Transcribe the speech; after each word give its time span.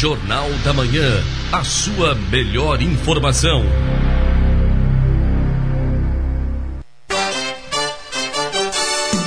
Jornal 0.00 0.48
da 0.64 0.72
Manhã. 0.72 1.22
A 1.52 1.62
sua 1.62 2.14
melhor 2.14 2.80
informação. 2.80 3.62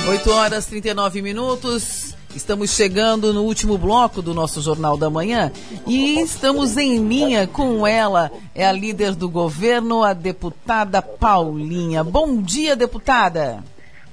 Oito 0.08 0.32
horas 0.32 0.66
trinta 0.66 0.88
e 0.88 0.94
nove 0.94 1.22
minutos. 1.22 2.16
Estamos 2.34 2.72
chegando 2.72 3.32
no 3.32 3.44
último 3.44 3.78
bloco 3.78 4.20
do 4.20 4.34
nosso 4.34 4.60
Jornal 4.60 4.96
da 4.96 5.08
Manhã 5.08 5.52
e 5.86 6.18
estamos 6.20 6.76
em 6.76 7.06
linha 7.06 7.46
com 7.46 7.86
ela, 7.86 8.32
é 8.52 8.66
a 8.66 8.72
líder 8.72 9.14
do 9.14 9.28
governo, 9.28 10.02
a 10.02 10.12
deputada 10.12 11.00
Paulinha. 11.00 12.02
Bom 12.02 12.42
dia, 12.42 12.74
deputada. 12.74 13.62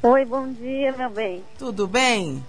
Oi, 0.04 0.26
bom 0.26 0.48
dia, 0.52 0.94
meu 0.96 1.10
bem. 1.10 1.42
Tudo 1.58 1.88
bem? 1.88 2.46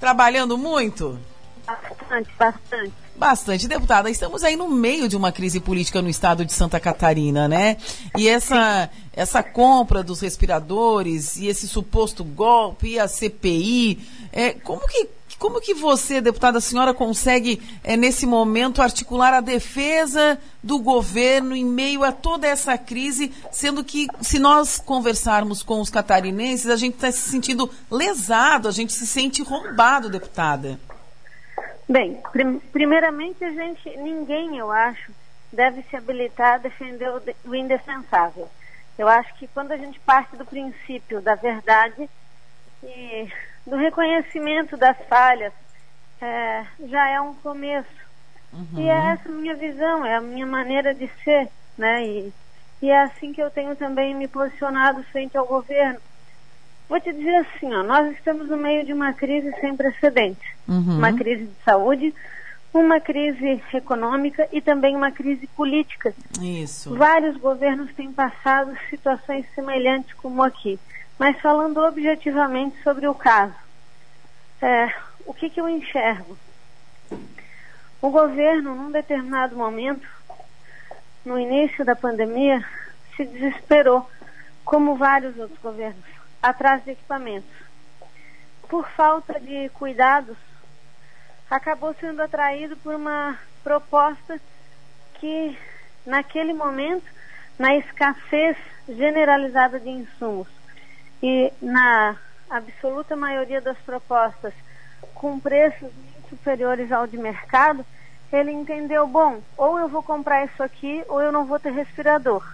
Trabalhando 0.00 0.56
muito? 0.56 1.18
Bastante, 1.66 2.30
bastante. 2.38 2.92
Bastante, 3.16 3.68
deputada. 3.68 4.10
Estamos 4.10 4.42
aí 4.42 4.56
no 4.56 4.68
meio 4.68 5.08
de 5.08 5.16
uma 5.16 5.32
crise 5.32 5.60
política 5.60 6.02
no 6.02 6.08
estado 6.08 6.44
de 6.44 6.52
Santa 6.52 6.78
Catarina, 6.78 7.48
né? 7.48 7.76
E 8.16 8.28
essa, 8.28 8.90
essa 9.12 9.42
compra 9.42 10.02
dos 10.02 10.20
respiradores 10.20 11.36
e 11.36 11.46
esse 11.46 11.66
suposto 11.66 12.24
golpe 12.24 12.88
e 12.88 12.98
a 12.98 13.08
CPI, 13.08 14.00
é, 14.32 14.52
como 14.52 14.86
que 14.86 15.08
como 15.38 15.60
que 15.60 15.74
você, 15.74 16.20
deputada, 16.20 16.60
senhora 16.60 16.94
consegue, 16.94 17.60
é, 17.82 17.96
nesse 17.96 18.24
momento, 18.24 18.80
articular 18.80 19.34
a 19.34 19.40
defesa 19.40 20.38
do 20.62 20.78
governo 20.78 21.54
em 21.54 21.64
meio 21.64 22.02
a 22.02 22.12
toda 22.12 22.46
essa 22.46 22.78
crise, 22.78 23.30
sendo 23.50 23.84
que, 23.84 24.06
se 24.22 24.38
nós 24.38 24.78
conversarmos 24.78 25.62
com 25.62 25.80
os 25.80 25.90
catarinenses, 25.90 26.70
a 26.70 26.76
gente 26.76 26.94
está 26.94 27.12
se 27.12 27.28
sentindo 27.28 27.68
lesado, 27.90 28.68
a 28.68 28.70
gente 28.70 28.92
se 28.92 29.06
sente 29.06 29.42
roubado, 29.42 30.08
deputada? 30.08 30.78
Bem, 31.88 32.20
prim 32.32 32.58
primeiramente 32.58 33.44
a 33.44 33.50
gente, 33.50 33.96
ninguém, 33.98 34.56
eu 34.56 34.70
acho, 34.70 35.12
deve 35.52 35.82
se 35.82 35.96
habilitar 35.96 36.54
a 36.54 36.58
defender 36.58 37.10
o, 37.10 37.22
o 37.50 37.54
indefensável. 37.54 38.48
Eu 38.98 39.08
acho 39.08 39.34
que 39.34 39.46
quando 39.48 39.72
a 39.72 39.76
gente 39.76 39.98
parte 40.00 40.36
do 40.36 40.44
princípio 40.44 41.20
da 41.20 41.34
verdade 41.34 42.08
e 42.82 43.28
do 43.66 43.76
reconhecimento 43.76 44.76
das 44.76 44.96
falhas, 45.08 45.52
é, 46.20 46.64
já 46.86 47.08
é 47.08 47.20
um 47.20 47.34
começo. 47.34 48.04
Uhum. 48.52 48.80
E 48.80 48.88
é 48.88 49.12
essa 49.12 49.28
a 49.28 49.32
minha 49.32 49.54
visão, 49.54 50.06
é 50.06 50.14
a 50.14 50.20
minha 50.20 50.46
maneira 50.46 50.94
de 50.94 51.08
ser, 51.22 51.48
né? 51.76 52.04
E, 52.04 52.32
e 52.80 52.90
é 52.90 53.02
assim 53.02 53.32
que 53.32 53.42
eu 53.42 53.50
tenho 53.50 53.74
também 53.76 54.14
me 54.14 54.28
posicionado 54.28 55.02
frente 55.04 55.36
ao 55.36 55.46
governo. 55.46 56.00
Vou 56.88 57.00
te 57.00 57.12
dizer 57.12 57.36
assim, 57.36 57.72
ó, 57.74 57.82
nós 57.82 58.12
estamos 58.12 58.48
no 58.48 58.56
meio 58.56 58.84
de 58.84 58.92
uma 58.92 59.12
crise 59.12 59.50
sem 59.60 59.76
precedentes. 59.76 60.46
Uhum. 60.68 60.98
Uma 60.98 61.12
crise 61.12 61.44
de 61.44 61.64
saúde, 61.64 62.14
uma 62.72 63.00
crise 63.00 63.62
econômica 63.72 64.48
e 64.52 64.60
também 64.60 64.94
uma 64.94 65.10
crise 65.10 65.46
política. 65.48 66.14
Isso. 66.40 66.94
Vários 66.94 67.36
governos 67.36 67.92
têm 67.94 68.12
passado 68.12 68.76
situações 68.90 69.46
semelhantes 69.54 70.12
como 70.14 70.42
aqui. 70.42 70.78
Mas 71.18 71.40
falando 71.40 71.78
objetivamente 71.78 72.76
sobre 72.82 73.06
o 73.06 73.14
caso, 73.14 73.54
é, 74.60 74.92
o 75.24 75.32
que, 75.32 75.48
que 75.48 75.60
eu 75.60 75.68
enxergo? 75.68 76.36
O 78.02 78.10
governo, 78.10 78.74
num 78.74 78.90
determinado 78.90 79.56
momento, 79.56 80.06
no 81.24 81.38
início 81.38 81.84
da 81.84 81.96
pandemia, 81.96 82.64
se 83.16 83.24
desesperou, 83.24 84.08
como 84.64 84.96
vários 84.96 85.38
outros 85.38 85.58
governos, 85.60 86.04
atrás 86.44 86.84
de 86.84 86.90
equipamentos. 86.90 87.50
Por 88.68 88.86
falta 88.90 89.40
de 89.40 89.70
cuidados, 89.70 90.36
acabou 91.50 91.94
sendo 91.94 92.22
atraído 92.22 92.76
por 92.76 92.94
uma 92.94 93.38
proposta 93.62 94.38
que, 95.14 95.58
naquele 96.04 96.52
momento, 96.52 97.06
na 97.58 97.74
escassez 97.76 98.56
generalizada 98.86 99.80
de 99.80 99.88
insumos, 99.88 100.48
e 101.22 101.50
na 101.62 102.16
absoluta 102.50 103.16
maioria 103.16 103.60
das 103.60 103.78
propostas 103.78 104.52
com 105.14 105.40
preços 105.40 105.90
superiores 106.28 106.92
ao 106.92 107.06
de 107.06 107.16
mercado, 107.16 107.86
ele 108.30 108.50
entendeu, 108.50 109.06
bom, 109.06 109.40
ou 109.56 109.78
eu 109.78 109.88
vou 109.88 110.02
comprar 110.02 110.44
isso 110.44 110.62
aqui 110.62 111.02
ou 111.08 111.22
eu 111.22 111.32
não 111.32 111.46
vou 111.46 111.58
ter 111.58 111.72
respirador. 111.72 112.44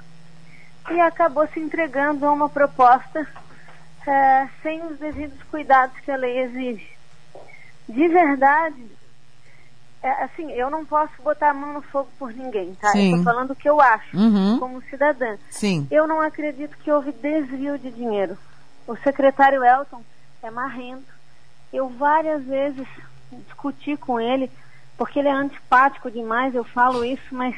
E 0.90 1.00
acabou 1.00 1.46
se 1.48 1.58
entregando 1.58 2.24
a 2.24 2.32
uma 2.32 2.48
proposta 2.48 3.26
é, 4.06 4.48
sem 4.62 4.82
os 4.86 4.98
devidos 4.98 5.42
cuidados 5.44 5.98
que 6.00 6.10
a 6.10 6.16
lei 6.16 6.38
exige. 6.40 6.88
De 7.88 8.08
verdade, 8.08 8.90
é, 10.02 10.24
assim, 10.24 10.50
eu 10.52 10.70
não 10.70 10.86
posso 10.86 11.20
botar 11.22 11.50
a 11.50 11.54
mão 11.54 11.74
no 11.74 11.82
fogo 11.82 12.10
por 12.18 12.32
ninguém, 12.32 12.74
tá? 12.74 12.88
Sim. 12.88 13.12
Eu 13.12 13.18
tô 13.18 13.24
falando 13.24 13.50
o 13.50 13.56
que 13.56 13.68
eu 13.68 13.80
acho, 13.80 14.16
Uhum. 14.16 14.58
como 14.58 14.82
cidadã. 14.84 15.36
Sim. 15.50 15.86
Eu 15.90 16.06
não 16.06 16.20
acredito 16.20 16.76
que 16.78 16.90
houve 16.90 17.12
desvio 17.12 17.78
de 17.78 17.90
dinheiro. 17.90 18.38
O 18.86 18.96
secretário 18.98 19.64
Elton 19.64 20.04
é 20.42 20.50
marrento. 20.50 21.12
Eu 21.72 21.88
várias 21.90 22.44
vezes 22.44 22.86
discuti 23.32 23.96
com 23.96 24.18
ele, 24.20 24.50
porque 24.96 25.18
ele 25.18 25.28
é 25.28 25.32
antipático 25.32 26.10
demais, 26.10 26.54
eu 26.54 26.64
falo 26.64 27.04
isso, 27.04 27.34
mas 27.34 27.54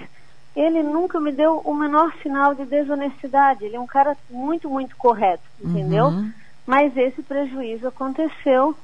ele 0.54 0.82
nunca 0.82 1.18
me 1.20 1.32
deu 1.32 1.60
o 1.64 1.74
menor 1.74 2.12
sinal 2.22 2.54
de 2.54 2.64
desonestidade. 2.64 3.64
Ele 3.64 3.76
é 3.76 3.80
um 3.80 3.86
cara 3.86 4.16
muito, 4.30 4.68
muito 4.68 4.96
correto, 4.96 5.42
entendeu? 5.62 6.06
Uhum. 6.06 6.32
Mas 6.66 6.96
esse 6.96 7.22
prejuízo 7.22 7.88
aconteceu 7.88 8.76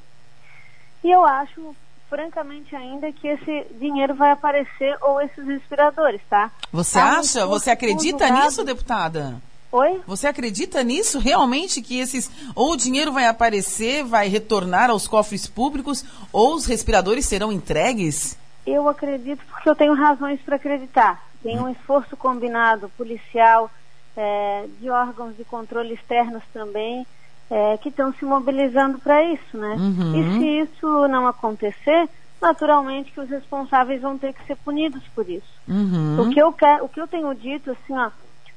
e 1.05 1.11
eu 1.11 1.25
acho, 1.25 1.75
francamente, 2.11 2.75
ainda 2.75 3.13
que 3.13 3.29
esse 3.29 3.67
dinheiro 3.79 4.15
vai 4.15 4.31
aparecer 4.33 4.97
ou 5.01 5.21
esses 5.21 5.47
respiradores, 5.47 6.21
tá? 6.29 6.51
Você 6.73 6.99
Tá 6.99 7.05
um 7.05 7.19
acha? 7.21 7.41
pouco 7.41 7.59
Você 7.61 7.71
acredita 7.71 8.19
conjugado. 8.27 8.45
nisso, 8.47 8.65
deputada? 8.65 9.43
Oi? 9.71 10.01
Você 10.07 10.27
acredita 10.27 10.83
nisso 10.83 11.19
realmente 11.19 11.83
que 11.83 11.99
esses 12.01 12.31
ou 12.55 12.73
o 12.73 12.77
dinheiro 12.77 13.13
vai 13.13 13.27
aparecer, 13.27 14.03
vai 14.03 14.27
retornar 14.27 14.89
aos 14.91 15.07
cofres 15.07 15.47
públicos 15.47 16.05
ou 16.33 16.55
os 16.55 16.65
respiradores 16.65 17.27
serão 17.27 17.53
entregues? 17.53 18.37
Eu 18.67 18.89
acredito 18.89 19.45
porque 19.51 19.69
eu 19.69 19.77
tenho 19.77 19.93
razões 19.95 20.41
para 20.41 20.57
acreditar. 20.57 21.28
Tem 21.43 21.59
um 21.61 21.69
esforço 21.69 22.17
combinado 22.17 22.91
policial, 22.91 23.71
eh, 24.17 24.67
de 24.79 24.91
órgãos 24.91 25.37
de 25.37 25.45
controle 25.45 25.95
externos 25.95 26.43
também, 26.53 27.07
eh, 27.51 27.79
que 27.79 27.89
estão 27.89 28.13
se 28.15 28.25
mobilizando 28.25 28.99
para 28.99 29.23
isso, 29.25 29.57
né? 29.57 29.77
Uhum. 29.77 30.15
E 30.17 30.39
se 30.39 30.71
isso 30.71 31.09
não 31.09 31.27
acontecer, 31.27 32.09
naturalmente 32.41 33.13
que 33.13 33.21
os 33.21 33.29
responsáveis 33.29 34.03
vão 34.03 34.19
ter 34.19 34.33
que 34.33 34.45
ser 34.47 34.57
punidos 34.57 35.07
por 35.15 35.29
isso. 35.29 35.61
Uhum. 35.69 36.21
O 36.21 36.31
que 36.31 36.41
eu 36.41 36.53
quero, 36.53 36.85
o 36.85 36.89
que 36.89 37.01
eu 37.01 37.07
tenho 37.09 37.33
dito, 37.35 37.71
assim, 37.71 37.97
ó, 37.97 38.11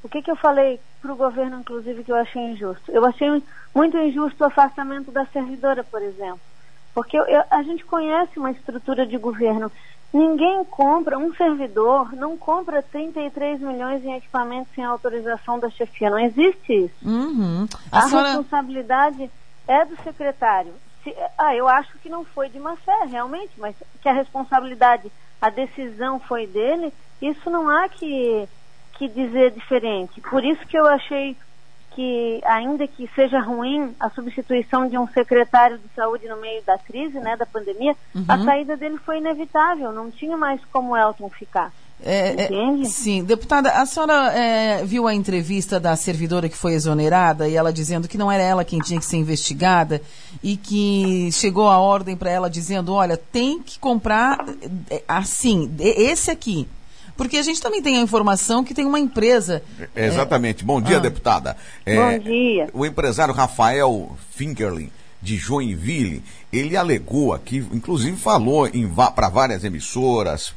o 0.04 0.10
que, 0.10 0.22
que 0.22 0.32
eu 0.32 0.36
falei 0.36 0.80
para 1.02 1.14
o 1.14 1.16
governo, 1.16 1.60
inclusive, 1.60 2.04
que 2.04 2.12
eu 2.12 2.16
achei 2.16 2.42
injusto? 2.42 2.92
Eu 2.92 3.06
achei 3.06 3.28
muito 3.76 3.98
injusto 3.98 4.44
o 4.44 4.48
afastamento 4.48 5.12
da 5.12 5.26
servidora, 5.28 5.84
por 5.84 6.02
exemplo. 6.02 6.42
Porque 6.94 7.18
eu- 7.18 7.26
eu- 7.26 7.44
a 7.50 7.64
gente 7.64 7.86
conhece 7.86 8.38
uma 8.38 8.52
estrutura 8.52 9.06
de 9.08 9.18
governo. 9.18 9.72
Ninguém 10.14 10.64
compra, 10.66 11.18
um 11.18 11.34
servidor 11.36 12.14
não 12.14 12.38
compra 12.38 12.82
33 12.84 13.62
milhões 13.62 14.04
em 14.04 14.14
equipamentos 14.16 14.74
sem 14.76 14.84
autorização 14.84 15.58
da 15.58 15.70
chefia. 15.70 16.10
Não 16.10 16.20
existe 16.20 16.86
isso. 16.86 16.96
Uhum. 17.10 17.66
A, 17.92 18.00
A 18.00 18.02
senhora... 18.02 18.28
responsabilidade 18.28 19.32
é 19.68 19.86
do 19.86 19.96
secretário. 20.04 20.74
Se- 21.04 21.16
ah, 21.38 21.56
eu 21.56 21.68
acho 21.68 21.98
que 22.00 22.10
não 22.10 22.26
foi 22.26 22.50
de 22.50 22.60
má 22.60 22.76
fé, 22.76 23.06
realmente, 23.10 23.52
mas 23.58 23.74
que 24.02 24.10
a 24.10 24.14
responsabilidade, 24.14 25.10
a 25.42 25.50
decisão 25.50 26.20
foi 26.20 26.46
dele, 26.46 26.94
isso 27.22 27.50
não 27.50 27.70
há 27.70 27.88
que, 27.88 28.48
que 28.98 29.08
dizer 29.08 29.52
diferente. 29.52 30.20
Por 30.22 30.44
isso 30.44 30.66
que 30.68 30.78
eu 30.78 30.86
achei 30.88 31.38
que, 31.96 32.42
ainda 32.46 32.88
que 32.88 33.10
seja 33.16 33.40
ruim 33.40 33.94
a 34.00 34.10
substituição 34.10 34.88
de 34.88 34.98
um 34.98 35.08
secretário 35.08 35.78
de 35.78 35.88
saúde 35.96 36.28
no 36.28 36.38
meio 36.38 36.62
da 36.64 36.78
crise, 36.78 37.20
né, 37.20 37.36
da 37.36 37.46
pandemia, 37.46 37.96
a 38.28 38.44
saída 38.44 38.78
dele 38.78 38.98
foi 38.98 39.18
inevitável, 39.18 39.92
não 39.92 40.10
tinha 40.10 40.38
mais 40.38 40.62
como 40.72 40.96
Elton 40.96 41.30
ficar. 41.30 41.72
É, 42.04 42.30
é, 42.30 42.46
Entende? 42.46 42.90
sim, 42.90 43.24
deputada, 43.24 43.70
a 43.74 43.86
senhora 43.86 44.34
é, 44.34 44.84
viu 44.84 45.08
a 45.08 45.14
entrevista 45.14 45.80
da 45.80 45.96
servidora 45.96 46.50
que 46.50 46.58
foi 46.58 46.74
exonerada 46.74 47.48
e 47.48 47.56
ela 47.56 47.72
dizendo 47.72 48.08
que 48.08 48.18
não 48.18 48.32
era 48.32 48.42
ela 48.42 48.66
quem 48.66 48.80
tinha 48.80 49.00
que 49.00 49.06
ser 49.06 49.18
investigada 49.18 50.02
e 50.42 50.58
que 50.58 51.30
chegou 51.32 51.70
a 51.70 51.78
ordem 51.78 52.18
para 52.18 52.32
ela 52.32 52.50
dizendo, 52.50 52.92
olha, 52.92 53.16
tem 53.16 53.62
que 53.62 53.78
comprar 53.78 54.44
é, 54.90 55.04
assim, 55.08 55.72
esse 55.80 56.32
aqui. 56.32 56.68
Porque 57.18 57.38
a 57.38 57.44
gente 57.44 57.62
também 57.62 57.82
tem 57.82 57.98
a 57.98 58.02
informação 58.02 58.64
que 58.64 58.74
tem 58.74 58.86
uma 58.86 59.00
empresa. 59.00 59.64
É, 59.96 60.08
Exatamente. 60.08 60.64
Bom 60.64 60.82
dia, 60.82 60.98
Ah. 60.98 61.00
deputada. 61.00 61.58
É, 61.86 61.96
Bom 61.96 62.20
dia. 62.24 62.70
O 62.74 62.86
empresário 62.86 63.34
Rafael 63.34 64.18
Finkerlin, 64.32 64.90
de 65.22 65.38
Joinville, 65.38 66.24
ele 66.52 66.76
alegou 66.76 67.32
aqui, 67.32 67.58
inclusive 67.72 68.18
falou 68.18 68.68
para 69.16 69.30
várias 69.30 69.64
emissoras, 69.64 70.52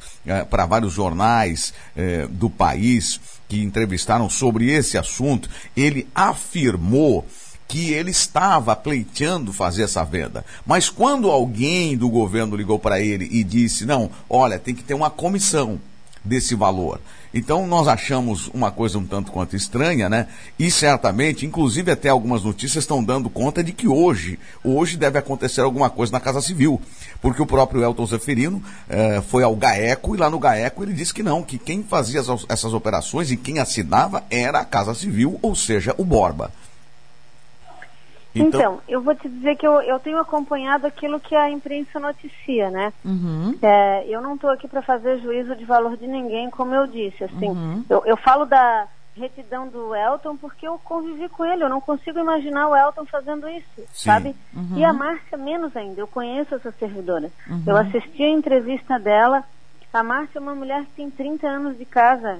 para 0.49 0.65
vários 0.65 0.91
jornais 0.93 1.71
eh, 1.95 2.25
do 2.29 2.49
país 2.49 3.19
que 3.47 3.61
entrevistaram 3.61 4.27
sobre 4.27 4.71
esse 4.71 4.97
assunto. 4.97 5.47
Ele 5.77 6.07
afirmou 6.15 7.25
que 7.67 7.91
ele 7.93 8.09
estava 8.11 8.75
pleiteando 8.75 9.53
fazer 9.53 9.83
essa 9.83 10.03
venda. 10.03 10.43
Mas 10.65 10.89
quando 10.89 11.29
alguém 11.29 11.95
do 11.95 12.09
governo 12.09 12.55
ligou 12.55 12.79
para 12.79 12.99
ele 12.99 13.27
e 13.31 13.43
disse: 13.43 13.85
não, 13.85 14.09
olha, 14.29 14.57
tem 14.59 14.73
que 14.73 14.83
ter 14.83 14.93
uma 14.95 15.09
comissão 15.11 15.79
desse 16.25 16.55
valor. 16.55 16.99
Então 17.33 17.67
nós 17.67 17.87
achamos 17.87 18.49
uma 18.53 18.71
coisa 18.71 18.97
um 18.97 19.05
tanto 19.05 19.31
quanto 19.31 19.55
estranha, 19.55 20.07
né? 20.07 20.27
E 20.57 20.71
certamente, 20.71 21.45
inclusive 21.45 21.91
até 21.91 22.09
algumas 22.09 22.43
notícias 22.43 22.83
estão 22.83 23.03
dando 23.03 23.29
conta 23.29 23.63
de 23.63 23.73
que 23.73 23.87
hoje, 23.87 24.39
hoje 24.63 24.97
deve 24.97 25.19
acontecer 25.19 25.61
alguma 25.61 25.89
coisa 25.89 26.13
na 26.13 26.19
Casa 26.19 26.41
Civil, 26.41 26.81
porque 27.21 27.41
o 27.41 27.45
próprio 27.45 27.83
Elton 27.83 28.05
Zeferino 28.05 28.63
eh, 28.89 29.21
foi 29.29 29.43
ao 29.43 29.55
GAECO 29.55 30.15
e 30.15 30.17
lá 30.17 30.29
no 30.29 30.39
GAECO 30.39 30.83
ele 30.83 30.93
disse 30.93 31.13
que 31.13 31.21
não, 31.21 31.43
que 31.43 31.57
quem 31.57 31.83
fazia 31.83 32.21
essas 32.47 32.73
operações 32.73 33.29
e 33.29 33.37
quem 33.37 33.59
assinava 33.59 34.23
era 34.29 34.59
a 34.59 34.65
Casa 34.65 34.93
Civil, 34.93 35.37
ou 35.41 35.55
seja, 35.55 35.93
o 35.97 36.05
Borba. 36.05 36.51
Então, 38.35 38.59
então, 38.59 38.81
eu 38.87 39.01
vou 39.01 39.15
te 39.15 39.29
dizer 39.29 39.55
que 39.55 39.65
eu, 39.65 39.81
eu 39.81 39.97
tenho 39.99 40.19
acompanhado 40.19 40.85
aquilo 40.85 41.19
que 41.19 41.33
a 41.35 41.49
imprensa 41.49 41.99
noticia, 41.99 42.69
né? 42.69 42.91
Uhum. 43.03 43.57
É, 43.61 44.05
eu 44.07 44.21
não 44.21 44.35
estou 44.35 44.49
aqui 44.49 44.67
para 44.67 44.81
fazer 44.81 45.19
juízo 45.19 45.55
de 45.55 45.63
valor 45.63 45.95
de 45.95 46.05
ninguém, 46.05 46.49
como 46.49 46.75
eu 46.75 46.85
disse. 46.85 47.23
Assim, 47.23 47.47
uhum. 47.47 47.83
eu, 47.89 48.03
eu 48.05 48.17
falo 48.17 48.45
da 48.45 48.87
retidão 49.15 49.67
do 49.69 49.95
Elton 49.95 50.35
porque 50.35 50.67
eu 50.67 50.77
convivi 50.83 51.29
com 51.29 51.45
ele. 51.45 51.63
Eu 51.63 51.69
não 51.69 51.79
consigo 51.79 52.19
imaginar 52.19 52.67
o 52.67 52.75
Elton 52.75 53.05
fazendo 53.05 53.47
isso, 53.47 53.65
Sim. 53.77 53.85
sabe? 54.09 54.35
Uhum. 54.53 54.77
E 54.77 54.83
a 54.83 54.91
Márcia 54.91 55.37
menos 55.37 55.75
ainda. 55.75 56.01
Eu 56.01 56.07
conheço 56.07 56.55
essa 56.55 56.71
servidora. 56.73 57.31
Uhum. 57.49 57.63
Eu 57.65 57.77
assisti 57.77 58.23
a 58.23 58.29
entrevista 58.29 58.99
dela. 58.99 59.43
A 59.93 60.03
Márcia 60.03 60.39
é 60.39 60.41
uma 60.41 60.53
mulher 60.53 60.83
que 60.83 60.91
tem 60.91 61.09
30 61.09 61.47
anos 61.47 61.77
de 61.77 61.85
casa. 61.85 62.39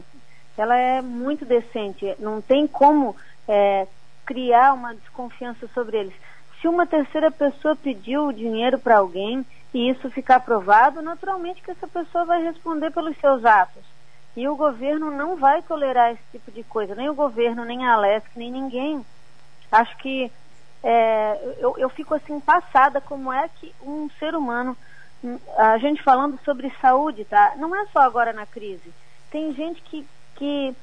Ela 0.57 0.75
é 0.75 1.01
muito 1.01 1.45
decente. 1.45 2.13
Não 2.19 2.41
tem 2.41 2.67
como 2.67 3.15
é, 3.47 3.87
criar 4.25 4.73
uma 4.73 4.93
desconfiança 4.93 5.67
sobre 5.73 5.97
eles. 5.97 6.13
Se 6.61 6.67
uma 6.67 6.87
terceira 6.87 7.29
pessoa 7.29 7.75
pediu 7.75 8.27
o 8.27 8.33
dinheiro 8.33 8.79
para 8.79 8.97
alguém 8.97 9.45
e 9.73 9.89
isso 9.89 10.09
ficar 10.09 10.39
provado, 10.39 11.01
naturalmente 11.01 11.61
que 11.61 11.71
essa 11.71 11.87
pessoa 11.87 12.25
vai 12.25 12.41
responder 12.43 12.91
pelos 12.91 13.15
seus 13.17 13.45
atos. 13.45 13.83
E 14.35 14.47
o 14.47 14.55
governo 14.55 15.11
não 15.11 15.35
vai 15.35 15.61
tolerar 15.61 16.11
esse 16.11 16.23
tipo 16.31 16.51
de 16.51 16.63
coisa, 16.63 16.95
nem 16.95 17.09
o 17.09 17.13
governo, 17.13 17.63
nem 17.63 17.85
a 17.85 17.93
Alesc, 17.93 18.27
nem 18.35 18.51
ninguém. 18.51 19.05
Acho 19.71 19.95
que 19.97 20.31
é, 20.83 21.55
eu, 21.59 21.75
eu 21.77 21.89
fico 21.89 22.13
assim 22.13 22.39
passada 22.39 23.01
como 23.01 23.31
é 23.31 23.49
que 23.49 23.73
um 23.81 24.09
ser 24.19 24.35
humano, 24.35 24.77
a 25.57 25.77
gente 25.77 26.03
falando 26.03 26.39
sobre 26.43 26.71
saúde, 26.81 27.25
tá? 27.25 27.53
Não 27.57 27.75
é 27.75 27.85
só 27.87 27.99
agora 27.99 28.33
na 28.33 28.45
crise. 28.45 28.93
Tem 29.31 29.53
gente 29.53 29.81
que, 29.81 30.07
que 30.35 30.75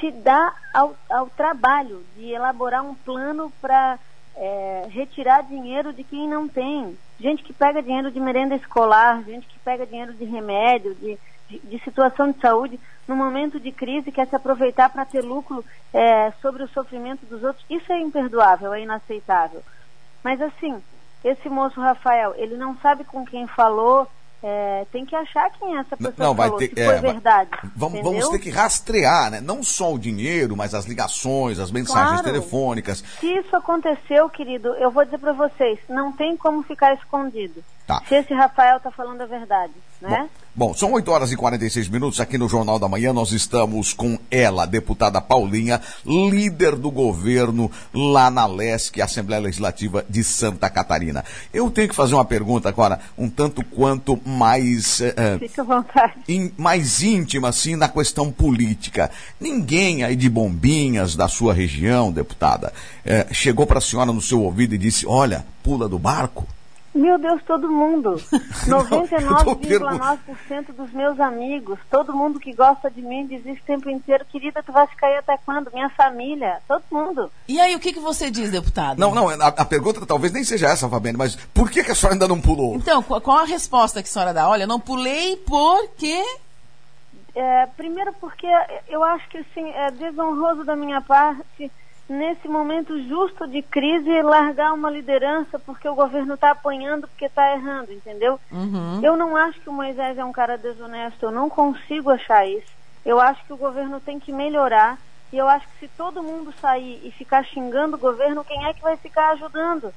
se 0.00 0.10
dá 0.10 0.52
ao, 0.72 0.94
ao 1.10 1.28
trabalho 1.30 2.04
de 2.16 2.30
elaborar 2.30 2.84
um 2.84 2.94
plano 2.94 3.52
para 3.60 3.98
é, 4.36 4.86
retirar 4.90 5.42
dinheiro 5.42 5.92
de 5.92 6.04
quem 6.04 6.28
não 6.28 6.48
tem. 6.48 6.96
Gente 7.18 7.42
que 7.42 7.52
pega 7.52 7.82
dinheiro 7.82 8.10
de 8.10 8.20
merenda 8.20 8.54
escolar, 8.54 9.22
gente 9.24 9.46
que 9.46 9.58
pega 9.58 9.86
dinheiro 9.86 10.12
de 10.12 10.24
remédio, 10.24 10.94
de, 10.94 11.18
de, 11.48 11.58
de 11.58 11.78
situação 11.80 12.30
de 12.30 12.40
saúde, 12.40 12.78
no 13.06 13.16
momento 13.16 13.58
de 13.58 13.72
crise 13.72 14.12
quer 14.12 14.28
se 14.28 14.36
aproveitar 14.36 14.90
para 14.90 15.04
ter 15.04 15.24
lucro 15.24 15.64
é, 15.92 16.30
sobre 16.42 16.62
o 16.62 16.68
sofrimento 16.68 17.26
dos 17.26 17.42
outros. 17.42 17.64
Isso 17.68 17.92
é 17.92 18.00
imperdoável, 18.00 18.72
é 18.72 18.82
inaceitável. 18.82 19.62
Mas 20.22 20.40
assim, 20.40 20.80
esse 21.24 21.48
moço 21.48 21.80
Rafael, 21.80 22.34
ele 22.36 22.56
não 22.56 22.76
sabe 22.76 23.04
com 23.04 23.24
quem 23.24 23.46
falou, 23.46 24.06
é, 24.42 24.86
tem 24.92 25.04
que 25.04 25.16
achar 25.16 25.50
quem 25.50 25.76
é 25.76 25.80
essa 25.80 25.96
pessoa 25.96 26.14
não, 26.16 26.34
vai 26.34 26.48
falou, 26.48 26.58
ter, 26.58 26.72
se 26.74 26.80
é, 26.80 26.84
foi 26.86 27.12
verdade. 27.12 27.50
Vamos, 27.74 28.00
vamos, 28.02 28.28
ter 28.28 28.38
que 28.38 28.50
rastrear, 28.50 29.30
né? 29.30 29.40
Não 29.40 29.62
só 29.62 29.92
o 29.92 29.98
dinheiro, 29.98 30.56
mas 30.56 30.74
as 30.74 30.86
ligações, 30.86 31.58
as 31.58 31.70
mensagens 31.70 32.20
claro. 32.20 32.24
telefônicas. 32.24 33.02
Se 33.20 33.26
isso 33.26 33.56
aconteceu, 33.56 34.28
querido, 34.28 34.68
eu 34.74 34.90
vou 34.90 35.04
dizer 35.04 35.18
para 35.18 35.32
vocês, 35.32 35.78
não 35.88 36.12
tem 36.12 36.36
como 36.36 36.62
ficar 36.62 36.94
escondido. 36.94 37.62
Tá. 37.88 38.02
Se 38.06 38.16
esse 38.16 38.34
Rafael 38.34 38.76
está 38.76 38.90
falando 38.90 39.22
a 39.22 39.24
verdade, 39.24 39.72
né? 40.02 40.28
Bom, 40.54 40.66
bom, 40.68 40.74
são 40.74 40.92
8 40.92 41.10
horas 41.10 41.32
e 41.32 41.36
46 41.36 41.88
minutos 41.88 42.20
aqui 42.20 42.36
no 42.36 42.46
Jornal 42.46 42.78
da 42.78 42.86
Manhã. 42.86 43.14
Nós 43.14 43.32
estamos 43.32 43.94
com 43.94 44.18
ela, 44.30 44.66
deputada 44.66 45.22
Paulinha, 45.22 45.80
líder 46.04 46.76
do 46.76 46.90
governo 46.90 47.70
lá 47.94 48.30
na 48.30 48.44
LESC, 48.44 49.00
Assembleia 49.00 49.40
Legislativa 49.40 50.04
de 50.06 50.22
Santa 50.22 50.68
Catarina. 50.68 51.24
Eu 51.50 51.70
tenho 51.70 51.88
que 51.88 51.94
fazer 51.94 52.12
uma 52.12 52.26
pergunta 52.26 52.68
agora, 52.68 53.00
um 53.16 53.30
tanto 53.30 53.64
quanto 53.64 54.20
mais. 54.22 55.00
Uh, 55.00 55.38
Fica 55.38 55.62
à 55.62 55.64
vontade. 55.64 56.12
In, 56.28 56.52
mais 56.58 57.02
íntima, 57.02 57.48
assim, 57.48 57.74
na 57.74 57.88
questão 57.88 58.30
política. 58.30 59.10
Ninguém 59.40 60.04
aí 60.04 60.14
de 60.14 60.28
bombinhas 60.28 61.16
da 61.16 61.26
sua 61.26 61.54
região, 61.54 62.12
deputada, 62.12 62.70
uh, 63.06 63.34
chegou 63.34 63.66
para 63.66 63.78
a 63.78 63.80
senhora 63.80 64.12
no 64.12 64.20
seu 64.20 64.42
ouvido 64.42 64.74
e 64.74 64.78
disse: 64.78 65.06
olha, 65.06 65.46
pula 65.62 65.88
do 65.88 65.98
barco? 65.98 66.46
Meu 66.98 67.16
Deus, 67.16 67.40
todo 67.46 67.70
mundo. 67.70 68.16
99,9% 68.66 70.74
dos 70.76 70.92
meus 70.92 71.20
amigos, 71.20 71.78
todo 71.88 72.12
mundo 72.12 72.40
que 72.40 72.52
gosta 72.52 72.90
de 72.90 73.00
mim 73.00 73.24
diz 73.24 73.46
isso 73.46 73.62
o 73.62 73.66
tempo 73.66 73.88
inteiro, 73.88 74.24
querida, 74.24 74.64
tu 74.64 74.72
vai 74.72 74.84
ficar 74.88 75.06
aí 75.06 75.16
até 75.16 75.38
quando? 75.46 75.70
Minha 75.72 75.88
família, 75.90 76.60
todo 76.66 76.82
mundo. 76.90 77.30
E 77.46 77.60
aí, 77.60 77.76
o 77.76 77.78
que, 77.78 77.92
que 77.92 78.00
você 78.00 78.32
diz, 78.32 78.50
deputado? 78.50 78.98
Não, 78.98 79.14
não, 79.14 79.28
a, 79.28 79.46
a 79.46 79.64
pergunta 79.64 80.04
talvez 80.04 80.32
nem 80.32 80.42
seja 80.42 80.66
essa, 80.66 80.88
Fabiane, 80.88 81.16
mas 81.16 81.36
por 81.54 81.70
que, 81.70 81.84
que 81.84 81.92
a 81.92 81.94
senhora 81.94 82.16
ainda 82.16 82.26
não 82.26 82.40
pulou? 82.40 82.74
Então, 82.74 83.00
qual, 83.00 83.20
qual 83.20 83.38
a 83.38 83.44
resposta 83.44 84.02
que 84.02 84.08
a 84.08 84.12
senhora 84.12 84.34
dá? 84.34 84.48
Olha, 84.48 84.66
não 84.66 84.80
pulei 84.80 85.36
porque... 85.36 86.20
É, 87.32 87.66
primeiro 87.76 88.12
porque 88.14 88.48
eu 88.88 89.04
acho 89.04 89.28
que 89.28 89.38
assim, 89.38 89.70
é 89.70 89.92
desonroso 89.92 90.64
da 90.64 90.74
minha 90.74 91.00
parte 91.00 91.70
nesse 92.08 92.48
momento 92.48 93.00
justo 93.06 93.46
de 93.46 93.60
crise, 93.60 94.22
largar 94.22 94.72
uma 94.72 94.90
liderança 94.90 95.58
porque 95.58 95.88
o 95.88 95.94
governo 95.94 96.34
está 96.34 96.52
apanhando, 96.52 97.06
porque 97.06 97.26
está 97.26 97.52
errando, 97.52 97.92
entendeu? 97.92 98.40
Uhum. 98.50 99.00
Eu 99.02 99.16
não 99.16 99.36
acho 99.36 99.60
que 99.60 99.68
o 99.68 99.72
Moisés 99.72 100.16
é 100.16 100.24
um 100.24 100.32
cara 100.32 100.56
desonesto, 100.56 101.26
eu 101.26 101.30
não 101.30 101.50
consigo 101.50 102.10
achar 102.10 102.48
isso. 102.48 102.78
Eu 103.04 103.20
acho 103.20 103.44
que 103.44 103.52
o 103.52 103.58
governo 103.58 104.00
tem 104.00 104.18
que 104.18 104.32
melhorar 104.32 104.98
e 105.32 105.36
eu 105.36 105.46
acho 105.46 105.68
que 105.68 105.80
se 105.80 105.88
todo 105.88 106.22
mundo 106.22 106.52
sair 106.60 107.00
e 107.04 107.10
ficar 107.10 107.44
xingando 107.44 107.96
o 107.96 108.00
governo, 108.00 108.44
quem 108.44 108.64
é 108.64 108.72
que 108.72 108.82
vai 108.82 108.96
ficar 108.96 109.30
ajudando? 109.30 109.92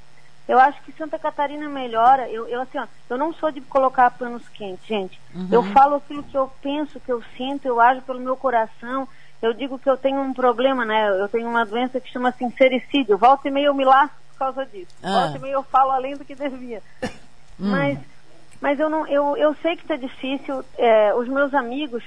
Eu 0.47 0.59
acho 0.59 0.81
que 0.81 0.91
Santa 0.91 1.17
Catarina 1.17 1.69
melhora. 1.69 2.29
Eu, 2.29 2.47
eu 2.47 2.61
assim, 2.61 2.77
ó, 2.77 2.85
eu 3.09 3.17
não 3.17 3.33
sou 3.33 3.51
de 3.51 3.61
colocar 3.61 4.11
panos 4.11 4.47
quentes, 4.49 4.85
gente. 4.85 5.19
Uhum. 5.33 5.47
Eu 5.49 5.63
falo 5.63 5.95
aquilo 5.95 6.23
que 6.23 6.35
eu 6.35 6.51
penso, 6.61 6.99
que 6.99 7.11
eu 7.11 7.23
sinto, 7.37 7.65
eu 7.65 7.79
ajo 7.79 8.01
pelo 8.01 8.19
meu 8.19 8.35
coração 8.35 9.07
eu 9.41 9.53
digo 9.53 9.79
que 9.79 9.89
eu 9.89 9.97
tenho 9.97 10.21
um 10.21 10.33
problema, 10.33 10.85
né? 10.85 11.09
Eu 11.19 11.27
tenho 11.27 11.47
uma 11.47 11.65
doença 11.65 11.99
que 11.99 12.11
chama 12.11 12.31
sincericídio. 12.31 13.17
Volta 13.17 13.47
e 13.47 13.51
meia 13.51 13.67
eu 13.67 13.73
me 13.73 13.85
lasco 13.85 14.15
por 14.31 14.37
causa 14.37 14.65
disso. 14.65 14.93
Ah. 15.01 15.21
Volta 15.21 15.37
e 15.37 15.41
meia 15.41 15.53
eu 15.53 15.63
falo 15.63 15.91
além 15.91 16.15
do 16.15 16.25
que 16.25 16.35
devia. 16.35 16.81
Hum. 17.59 17.71
Mas, 17.71 17.99
mas 18.59 18.79
eu, 18.79 18.89
não, 18.89 19.07
eu, 19.07 19.35
eu 19.37 19.55
sei 19.61 19.75
que 19.75 19.83
está 19.83 19.95
difícil. 19.95 20.63
É, 20.77 21.13
os 21.15 21.27
meus 21.27 21.53
amigos 21.53 22.03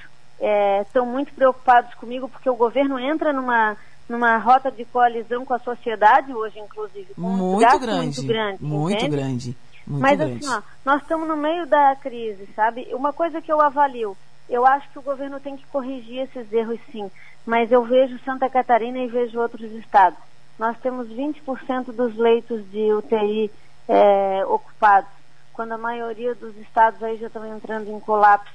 estão 0.81 1.03
é, 1.03 1.07
muito 1.07 1.33
preocupados 1.33 1.93
comigo 1.95 2.27
porque 2.27 2.49
o 2.49 2.55
governo 2.55 2.99
entra 2.99 3.31
numa 3.31 3.77
numa 4.07 4.37
rota 4.37 4.71
de 4.71 4.85
coalizão 4.85 5.43
com 5.45 5.53
a 5.53 5.59
sociedade 5.59 6.33
hoje, 6.33 6.59
inclusive. 6.59 7.13
Com 7.15 7.21
muito, 7.21 7.75
um 7.75 7.79
grande, 7.79 8.03
muito 8.03 8.23
grande. 8.23 8.63
Muito 8.63 9.09
grande. 9.09 9.57
Muito 9.87 10.01
Mas 10.01 10.17
grande. 10.17 10.45
assim, 10.45 10.55
ó, 10.55 10.61
nós 10.83 11.01
estamos 11.01 11.27
no 11.27 11.37
meio 11.37 11.65
da 11.65 11.95
crise, 11.95 12.47
sabe? 12.55 12.87
Uma 12.93 13.13
coisa 13.13 13.41
que 13.41 13.51
eu 13.51 13.61
avalio, 13.61 14.17
eu 14.49 14.65
acho 14.65 14.89
que 14.89 14.99
o 14.99 15.01
governo 15.01 15.39
tem 15.39 15.55
que 15.55 15.65
corrigir 15.67 16.19
esses 16.19 16.51
erros 16.51 16.79
sim, 16.91 17.09
mas 17.45 17.71
eu 17.71 17.83
vejo 17.83 18.19
Santa 18.25 18.49
Catarina 18.49 18.99
e 18.99 19.07
vejo 19.07 19.39
outros 19.39 19.71
estados. 19.73 20.17
Nós 20.57 20.77
temos 20.79 21.07
20% 21.09 21.91
dos 21.91 22.15
leitos 22.15 22.63
de 22.71 22.93
UTI 22.93 23.51
é, 23.87 24.45
ocupados, 24.45 25.09
quando 25.53 25.73
a 25.73 25.77
maioria 25.77 26.33
dos 26.33 26.55
estados 26.57 27.01
aí 27.03 27.17
já 27.17 27.27
estão 27.27 27.45
entrando 27.45 27.89
em 27.89 27.99
colapso. 27.99 28.53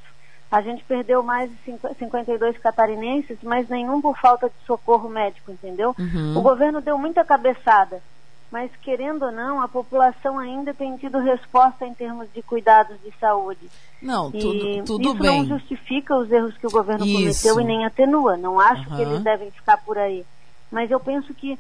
A 0.51 0.61
gente 0.61 0.83
perdeu 0.85 1.23
mais 1.23 1.49
de 1.51 1.79
52 1.99 2.59
catarinenses, 2.59 3.39
mas 3.43 3.69
nenhum 3.69 4.01
por 4.01 4.19
falta 4.19 4.49
de 4.49 4.67
socorro 4.67 5.09
médico, 5.09 5.53
entendeu? 5.53 5.95
Uhum. 5.97 6.37
O 6.37 6.43
governo 6.43 6.81
deu 6.81 6.99
muita 6.99 7.25
cabeçada 7.25 8.03
mas 8.51 8.71
querendo 8.83 9.27
ou 9.27 9.33
não, 9.33 9.61
a 9.61 9.69
população 9.69 10.39
ainda 10.39 10.75
tem 10.75 10.97
tido 10.97 11.19
resposta 11.19 11.87
em 11.87 11.95
termos 11.95 12.29
de 12.33 12.43
cuidados 12.43 12.97
de 13.03 13.13
saúde. 13.19 13.71
Não, 14.03 14.31
tudo, 14.31 14.85
tudo 14.85 15.11
isso 15.11 15.19
bem. 15.19 15.39
não 15.39 15.59
justifica 15.59 16.17
os 16.17 16.31
erros 16.31 16.57
que 16.59 16.67
o 16.67 16.71
governo 16.71 17.05
isso. 17.05 17.43
cometeu 17.43 17.61
e 17.61 17.65
nem 17.65 17.85
atenua. 17.85 18.37
Não 18.37 18.59
acho 18.59 18.91
uhum. 18.91 18.97
que 18.97 19.03
eles 19.03 19.23
devem 19.23 19.51
ficar 19.51 19.77
por 19.79 19.97
aí. 19.99 20.25
Mas 20.71 20.91
eu 20.91 20.99
penso 20.99 21.33
que 21.33 21.59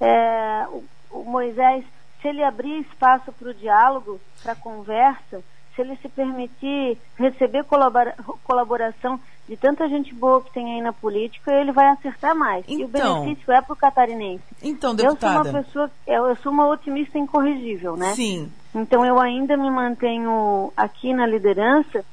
é, 0.00 0.66
o, 0.68 0.84
o 1.10 1.24
Moisés, 1.24 1.84
se 2.22 2.28
ele 2.28 2.42
abrir 2.42 2.80
espaço 2.80 3.32
para 3.32 3.50
o 3.50 3.54
diálogo, 3.54 4.20
para 4.42 4.52
a 4.52 4.56
conversa, 4.56 5.42
se 5.74 5.82
ele 5.82 5.96
se 5.96 6.08
permitir 6.08 6.98
receber 7.16 7.64
colabora 7.64 8.14
colaboração 8.44 9.20
de 9.50 9.56
tanta 9.56 9.88
gente 9.88 10.14
boa 10.14 10.40
que 10.40 10.52
tem 10.52 10.74
aí 10.74 10.80
na 10.80 10.92
política, 10.92 11.52
ele 11.52 11.72
vai 11.72 11.88
acertar 11.88 12.36
mais. 12.36 12.64
Então, 12.68 12.78
e 12.78 12.84
o 12.84 12.86
então. 12.86 13.20
benefício 13.22 13.52
é 13.52 13.60
para 13.60 13.72
o 13.72 13.76
catarinense. 13.76 14.44
Então, 14.62 14.94
deputada... 14.94 15.38
Eu 15.38 15.42
sou 15.42 15.52
uma 15.52 15.62
pessoa, 15.64 15.90
eu 16.06 16.36
sou 16.36 16.52
uma 16.52 16.68
otimista 16.68 17.18
incorrigível, 17.18 17.96
né? 17.96 18.14
Sim. 18.14 18.48
Então 18.72 19.04
eu 19.04 19.18
ainda 19.18 19.56
me 19.56 19.68
mantenho 19.68 20.72
aqui 20.76 21.12
na 21.12 21.26
liderança 21.26 22.04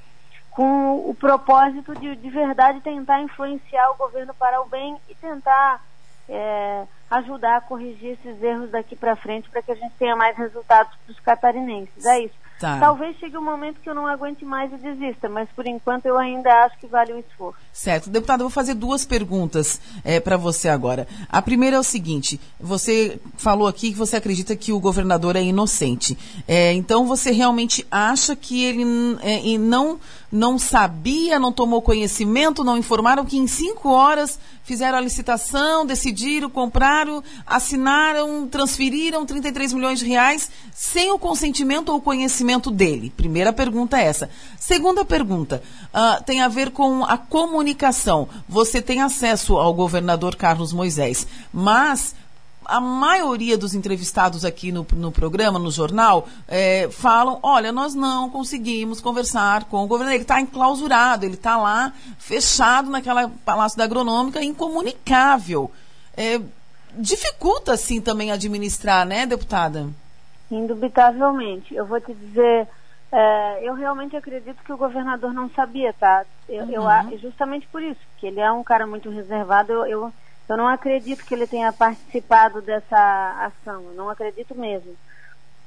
com 0.49 0.95
o 1.07 1.13
propósito 1.13 1.93
de, 1.99 2.15
de 2.15 2.29
verdade, 2.31 2.81
tentar 2.81 3.21
influenciar 3.21 3.91
o 3.91 3.97
governo 3.97 4.33
para 4.33 4.59
o 4.59 4.65
bem 4.65 4.97
e 5.07 5.13
tentar 5.13 5.85
é, 6.27 6.85
ajudar 7.11 7.57
a 7.57 7.61
corrigir 7.61 8.13
esses 8.13 8.41
erros 8.41 8.71
daqui 8.71 8.95
para 8.95 9.15
frente 9.15 9.47
para 9.47 9.61
que 9.61 9.71
a 9.71 9.75
gente 9.75 9.93
tenha 9.99 10.15
mais 10.15 10.35
resultados 10.35 10.91
para 11.05 11.11
os 11.11 11.19
catarinenses. 11.19 12.03
É 12.03 12.21
isso. 12.21 12.46
Tá. 12.59 12.79
Talvez 12.79 13.15
chegue 13.17 13.37
um 13.37 13.43
momento 13.43 13.79
que 13.81 13.89
eu 13.89 13.93
não 13.93 14.07
aguente 14.07 14.43
mais 14.43 14.71
e 14.73 14.77
desista, 14.77 15.29
mas 15.29 15.47
por 15.55 15.67
enquanto 15.67 16.07
eu 16.07 16.17
ainda 16.17 16.51
acho 16.65 16.77
que 16.79 16.87
vale 16.87 17.13
o 17.13 17.19
esforço. 17.19 17.59
Certo. 17.71 18.09
Deputada, 18.09 18.41
eu 18.41 18.47
vou 18.47 18.53
fazer 18.53 18.73
duas 18.73 19.05
perguntas 19.05 19.79
é, 20.03 20.19
para 20.19 20.37
você 20.37 20.67
agora. 20.67 21.07
A 21.29 21.41
primeira 21.41 21.75
é 21.75 21.79
o 21.79 21.83
seguinte: 21.83 22.39
você 22.59 23.19
falou 23.35 23.67
aqui 23.67 23.91
que 23.91 23.97
você 23.97 24.15
acredita 24.15 24.55
que 24.55 24.73
o 24.73 24.79
governador 24.79 25.35
é 25.35 25.43
inocente. 25.43 26.17
É, 26.47 26.73
então 26.73 27.05
você 27.05 27.31
realmente 27.31 27.85
acha 27.91 28.35
que 28.35 28.63
ele 28.63 28.83
é, 29.21 29.57
não, 29.57 29.99
não 30.31 30.59
sabia, 30.59 31.39
não 31.39 31.51
tomou 31.51 31.81
conhecimento, 31.81 32.63
não 32.63 32.77
informaram 32.77 33.25
que 33.25 33.37
em 33.37 33.47
cinco 33.47 33.89
horas 33.89 34.37
fizeram 34.63 34.97
a 34.97 35.01
licitação, 35.01 35.85
decidiram, 35.85 36.49
compraram, 36.49 37.23
assinaram, 37.45 38.45
transferiram 38.47 39.25
33 39.25 39.71
milhões 39.71 39.99
de 39.99 40.05
reais 40.05 40.51
sem 40.73 41.11
o 41.11 41.19
consentimento 41.19 41.89
ou 41.89 42.01
conhecimento 42.01 42.69
dele? 42.69 43.13
Primeira 43.15 43.53
pergunta 43.53 43.97
é 43.97 44.03
essa. 44.03 44.29
Segunda 44.59 45.05
pergunta 45.05 45.63
uh, 45.93 46.23
tem 46.23 46.41
a 46.41 46.49
ver 46.49 46.71
com 46.71 47.05
a 47.05 47.17
comunicação. 47.17 48.27
Você 48.49 48.81
tem 48.81 49.01
acesso 49.01 49.57
ao 49.57 49.73
governador 49.73 50.35
Carlos 50.35 50.73
Moisés, 50.73 51.25
mas 51.53 52.13
a 52.67 52.81
maioria 52.81 53.57
dos 53.57 53.73
entrevistados 53.73 54.43
aqui 54.43 54.71
no, 54.71 54.85
no 54.93 55.11
programa, 55.11 55.57
no 55.57 55.71
jornal, 55.71 56.27
é, 56.47 56.89
falam: 56.91 57.39
olha, 57.41 57.71
nós 57.71 57.95
não 57.95 58.29
conseguimos 58.29 58.99
conversar 58.99 59.63
com 59.65 59.83
o 59.83 59.87
governador. 59.87 60.15
Ele 60.15 60.23
está 60.23 60.41
enclausurado, 60.41 61.25
ele 61.25 61.35
está 61.35 61.57
lá, 61.57 61.93
fechado 62.19 62.89
naquela 62.89 63.31
Palácio 63.45 63.77
da 63.77 63.85
Agronômica, 63.85 64.43
incomunicável. 64.43 65.71
É, 66.15 66.41
dificulta, 66.93 67.73
assim, 67.73 68.01
também 68.01 68.31
administrar, 68.31 69.05
né, 69.05 69.25
deputada? 69.25 69.87
Indubitavelmente. 70.51 71.73
Eu 71.73 71.85
vou 71.85 72.01
te 72.01 72.13
dizer. 72.13 72.67
É, 73.09 73.59
eu 73.63 73.73
realmente 73.73 74.17
acredito 74.17 74.61
que 74.65 74.73
o 74.73 74.77
governador 74.77 75.33
não 75.33 75.49
sabia, 75.51 75.93
tá? 75.93 76.25
Eu, 76.49 76.65
uhum. 76.65 77.11
eu, 77.11 77.17
justamente 77.19 77.65
por 77.67 77.81
isso, 77.81 78.01
que 78.17 78.27
ele 78.27 78.41
é 78.41 78.51
um 78.51 78.63
cara 78.63 78.85
muito 78.85 79.09
reservado. 79.09 79.71
eu, 79.71 79.85
eu 79.85 80.13
eu 80.47 80.57
não 80.57 80.67
acredito 80.67 81.25
que 81.25 81.33
ele 81.33 81.47
tenha 81.47 81.73
participado 81.73 82.61
dessa 82.61 83.51
ação, 83.51 83.83
eu 83.83 83.93
não 83.93 84.09
acredito 84.09 84.55
mesmo. 84.55 84.95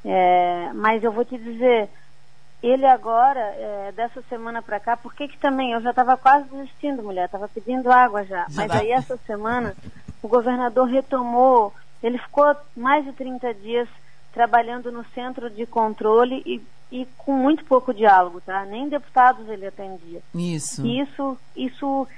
É, 0.05 0.71
mas 0.75 1.05
eu 1.05 1.13
vou 1.13 1.25
te 1.25 1.37
dizer, 1.37 1.89
ele 2.63 2.87
agora, 2.87 3.41
é, 3.41 3.93
dessa 3.93 4.23
semana 4.23 4.63
para 4.63 4.81
cá, 4.81 4.97
por 4.97 5.15
que 5.15 5.29
também, 5.39 5.73
eu 5.73 5.81
já 5.81 5.91
estava 5.91 6.17
quase 6.17 6.49
desistindo, 6.49 7.03
mulher, 7.03 7.27
estava 7.27 7.49
pedindo 7.49 7.91
água 7.91 8.25
já, 8.25 8.47
já 8.49 8.63
mas 8.67 8.71
aí 8.71 8.91
essa 8.91 9.17
semana 9.27 9.75
o 10.23 10.29
governador 10.29 10.87
retomou, 10.87 11.73
ele 12.03 12.19
ficou 12.19 12.55
mais 12.77 13.05
de 13.05 13.13
30 13.13 13.55
dias 13.55 13.89
trabalhando 14.33 14.93
no 14.93 15.05
centro 15.15 15.51
de 15.51 15.67
controle 15.67 16.43
e, 16.47 16.63
e 16.91 17.07
com 17.19 17.33
muito 17.33 17.65
pouco 17.65 17.93
diálogo, 17.93 18.41
tá? 18.41 18.65
Nem 18.65 18.89
deputados 18.89 19.49
ele 19.49 19.67
atendia. 19.67 20.23
Isso. 20.35 20.87
E 20.87 21.01
isso, 21.01 21.39
isso 21.57 22.09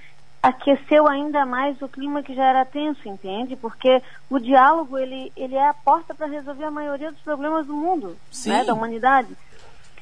aqueceu 0.43 1.07
ainda 1.07 1.47
mais 1.47 1.81
o 1.81 1.89
clima 1.89 2.23
que 2.23 2.35
já 2.35 2.45
era 2.45 2.65
tenso, 2.65 3.09
entende? 3.09 3.55
Porque 3.55 4.03
o 4.29 4.41
diálogo 4.41 4.99
ele, 4.99 5.33
ele 5.37 5.55
é 5.55 5.69
a 5.69 5.73
porta 5.75 6.15
para 6.15 6.27
resolver 6.27 6.65
a 6.65 6.71
maioria 6.71 7.13
dos 7.13 7.21
problemas 7.21 7.67
do 7.67 7.73
mundo, 7.73 8.17
né, 8.45 8.65
da 8.65 8.75
humanidade. 8.75 9.29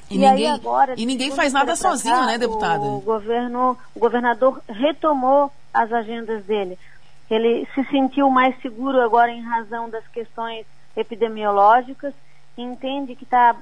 E, 0.09 0.15
e 0.15 0.17
ninguém, 0.17 0.49
agora, 0.49 0.95
e 0.97 1.05
ninguém 1.05 1.31
faz 1.31 1.53
nada 1.53 1.75
sozinho, 1.75 2.15
cá, 2.15 2.25
né, 2.25 2.37
deputada? 2.39 2.83
O 2.83 2.99
governo, 2.99 3.77
o 3.95 3.99
governador 3.99 4.61
retomou 4.67 5.51
as 5.71 5.93
agendas 5.93 6.43
dele. 6.43 6.77
Ele 7.29 7.65
se 7.75 7.83
sentiu 7.85 8.29
mais 8.29 8.59
seguro 8.61 8.99
agora 8.99 9.31
em 9.31 9.41
razão 9.41 9.89
das 9.89 10.05
questões 10.07 10.65
epidemiológicas, 10.97 12.13
entende 12.57 13.15
que 13.15 13.23
está 13.23 13.55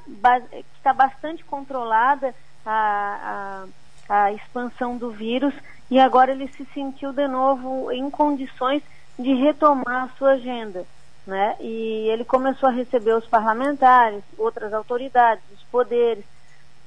que 0.49 0.81
tá 0.81 0.93
bastante 0.93 1.43
controlada 1.43 2.33
a, 2.65 3.19
a, 3.21 3.65
a 4.09 4.33
expansão 4.33 4.97
do 4.97 5.11
vírus 5.11 5.53
e 5.89 5.99
agora 5.99 6.31
ele 6.31 6.47
se 6.49 6.65
sentiu 6.73 7.13
de 7.13 7.27
novo 7.27 7.91
em 7.91 8.09
condições 8.09 8.81
de 9.17 9.33
retomar 9.33 10.05
a 10.05 10.09
sua 10.17 10.31
agenda. 10.31 10.85
Né? 11.27 11.55
E 11.59 12.07
ele 12.09 12.25
começou 12.25 12.69
a 12.69 12.71
receber 12.71 13.13
os 13.13 13.27
parlamentares, 13.27 14.23
outras 14.37 14.73
autoridades, 14.73 15.43
os 15.53 15.63
poderes. 15.65 16.25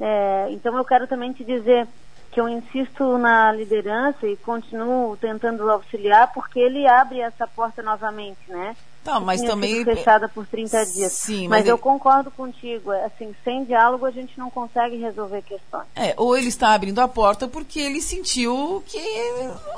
É, 0.00 0.48
então 0.50 0.76
eu 0.76 0.84
quero 0.84 1.06
também 1.06 1.32
te 1.32 1.44
dizer 1.44 1.86
que 2.32 2.40
eu 2.40 2.48
insisto 2.48 3.18
na 3.18 3.52
liderança 3.52 4.26
e 4.26 4.36
continuo 4.36 5.16
tentando 5.18 5.70
auxiliar 5.70 6.32
porque 6.32 6.58
ele 6.58 6.88
abre 6.88 7.20
essa 7.20 7.46
porta 7.46 7.82
novamente, 7.82 8.40
né? 8.48 8.74
Tá, 9.04 9.18
mas 9.18 9.42
também 9.42 9.85
fechada 9.85 10.28
por 10.28 10.47
30 10.47 10.87
dias. 10.87 11.12
Sim, 11.12 11.49
mas, 11.49 11.61
mas 11.61 11.68
eu 11.68 11.76
concordo 11.76 12.30
contigo, 12.30 12.92
é, 12.92 13.06
assim, 13.06 13.35
sem 13.42 13.64
diálogo 13.64 14.06
a 14.06 14.11
gente 14.12 14.38
não 14.38 14.49
consegue 14.49 14.97
resolver 14.97 15.42
questões. 15.42 15.87
É, 15.97 16.14
ou 16.16 16.37
ele 16.37 16.47
está 16.47 16.73
abrindo 16.73 17.00
a 17.00 17.09
porta 17.09 17.49
porque 17.49 17.80
ele 17.80 18.00
sentiu 18.00 18.82
que 18.87 18.99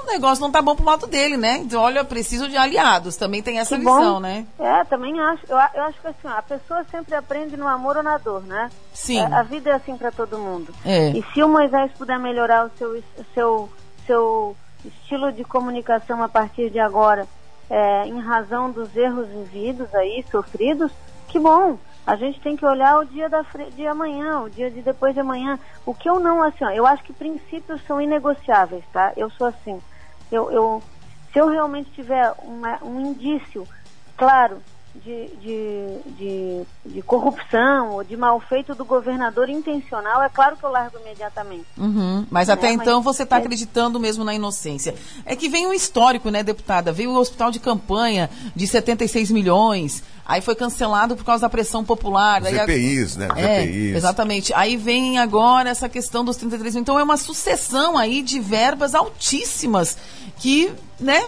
o 0.02 0.07
negócio 0.07 0.43
não 0.43 0.49
está 0.49 0.61
bom 0.61 0.76
pro 0.76 0.85
lado 0.85 1.07
dele, 1.07 1.38
né? 1.38 1.57
Então, 1.57 1.81
olha, 1.81 2.04
preciso 2.04 2.49
de 2.49 2.57
aliados, 2.57 3.16
também 3.16 3.43
tem 3.43 3.59
essa 3.59 3.76
que 3.76 3.81
lição, 3.83 4.14
bom. 4.14 4.21
né? 4.21 4.47
É, 4.59 4.85
também 4.85 5.19
acho. 5.19 5.43
Eu, 5.49 5.57
eu 5.57 5.83
acho 5.85 6.00
que 6.00 6.07
assim, 6.07 6.28
a 6.28 6.43
pessoa 6.43 6.85
sempre 6.90 7.14
aprende 7.14 7.57
no 7.57 7.66
amor 7.66 7.97
ou 7.97 8.02
na 8.02 8.19
dor, 8.19 8.43
né? 8.43 8.71
Sim. 8.93 9.21
É, 9.21 9.25
a 9.25 9.43
vida 9.43 9.71
é 9.71 9.73
assim 9.73 9.97
para 9.97 10.12
todo 10.12 10.38
mundo. 10.38 10.75
É. 10.85 11.11
E 11.11 11.25
se 11.33 11.43
o 11.43 11.49
Moisés 11.49 11.90
puder 11.93 12.19
melhorar 12.19 12.66
o 12.66 12.71
seu, 12.76 13.02
seu, 13.33 13.69
seu 14.07 14.57
estilo 14.85 15.33
de 15.33 15.45
comunicação 15.45 16.23
a 16.23 16.28
partir 16.28 16.69
de 16.69 16.78
agora 16.78 17.26
é, 17.71 18.06
em 18.06 18.21
razão 18.21 18.71
dos 18.71 18.94
erros 18.97 19.28
vividos 19.28 19.92
aí, 19.94 20.25
sofridos, 20.30 20.92
que 21.28 21.38
bom. 21.38 21.78
A 22.06 22.16
gente 22.16 22.38
tem 22.40 22.54
que 22.54 22.66
olhar 22.66 22.99
o 22.99 23.04
dia 23.06 23.28
da 23.30 23.42
de 23.75 23.87
amanhã, 23.87 24.40
o 24.40 24.50
dia 24.50 24.71
de 24.71 24.83
depois 24.83 25.14
de 25.14 25.21
amanhã. 25.21 25.59
O 25.87 25.94
que 25.94 26.09
eu 26.09 26.21
não, 26.21 26.42
assim, 26.42 26.64
ó, 26.64 26.71
eu 26.71 26.87
acho 26.87 27.02
que 27.02 27.14
princípios 27.14 27.83
são 27.87 28.00
inegociáveis, 28.00 28.85
tá? 28.92 29.12
Eu 29.16 29.30
sou 29.30 29.47
assim. 29.47 29.80
Eu, 30.30 30.50
eu, 30.50 30.83
se 31.33 31.38
eu 31.38 31.49
realmente 31.49 31.90
tiver 31.92 32.30
uma, 32.42 32.78
um 32.85 33.00
indício 33.00 33.66
claro 34.16 34.61
de, 35.02 35.26
de, 35.40 35.98
de, 36.16 36.62
de, 36.86 37.02
corrupção 37.02 37.90
ou 37.90 38.04
de 38.04 38.16
mal 38.16 38.38
feito 38.40 38.74
do 38.74 38.84
governador 38.84 39.48
intencional, 39.48 40.22
é 40.22 40.28
claro 40.28 40.56
que 40.56 40.64
eu 40.64 40.70
largo 40.70 40.98
imediatamente. 41.00 41.66
Uhum, 41.76 42.24
mas 42.30 42.48
né? 42.48 42.54
até 42.54 42.68
mas, 42.68 42.80
então 42.80 43.02
você 43.02 43.24
está 43.24 43.36
é... 43.36 43.38
acreditando 43.40 43.98
mesmo 43.98 44.22
na 44.22 44.34
inocência. 44.34 44.94
É 45.26 45.34
que 45.34 45.48
vem 45.48 45.66
um 45.66 45.72
histórico, 45.72 46.30
né, 46.30 46.42
deputada? 46.42 46.92
Veio 46.92 47.10
o 47.10 47.18
hospital 47.18 47.50
de 47.50 47.58
campanha 47.58 48.30
de 48.54 48.66
76 48.66 49.32
milhões, 49.32 50.04
aí 50.24 50.40
foi 50.40 50.54
cancelado 50.54 51.16
por 51.16 51.24
causa 51.24 51.42
da 51.42 51.48
pressão 51.48 51.84
popular. 51.84 52.40
Os 52.42 52.48
EPIs, 52.48 53.16
né? 53.16 53.28
É, 53.36 53.64
exatamente. 53.64 54.54
Aí 54.54 54.76
vem 54.76 55.18
agora 55.18 55.70
essa 55.70 55.88
questão 55.88 56.24
dos 56.24 56.36
33 56.36 56.74
milhões. 56.74 56.82
Então 56.82 56.98
é 56.98 57.02
uma 57.02 57.16
sucessão 57.16 57.98
aí 57.98 58.22
de 58.22 58.38
verbas 58.38 58.94
altíssimas 58.94 59.98
que, 60.38 60.72
né, 61.00 61.24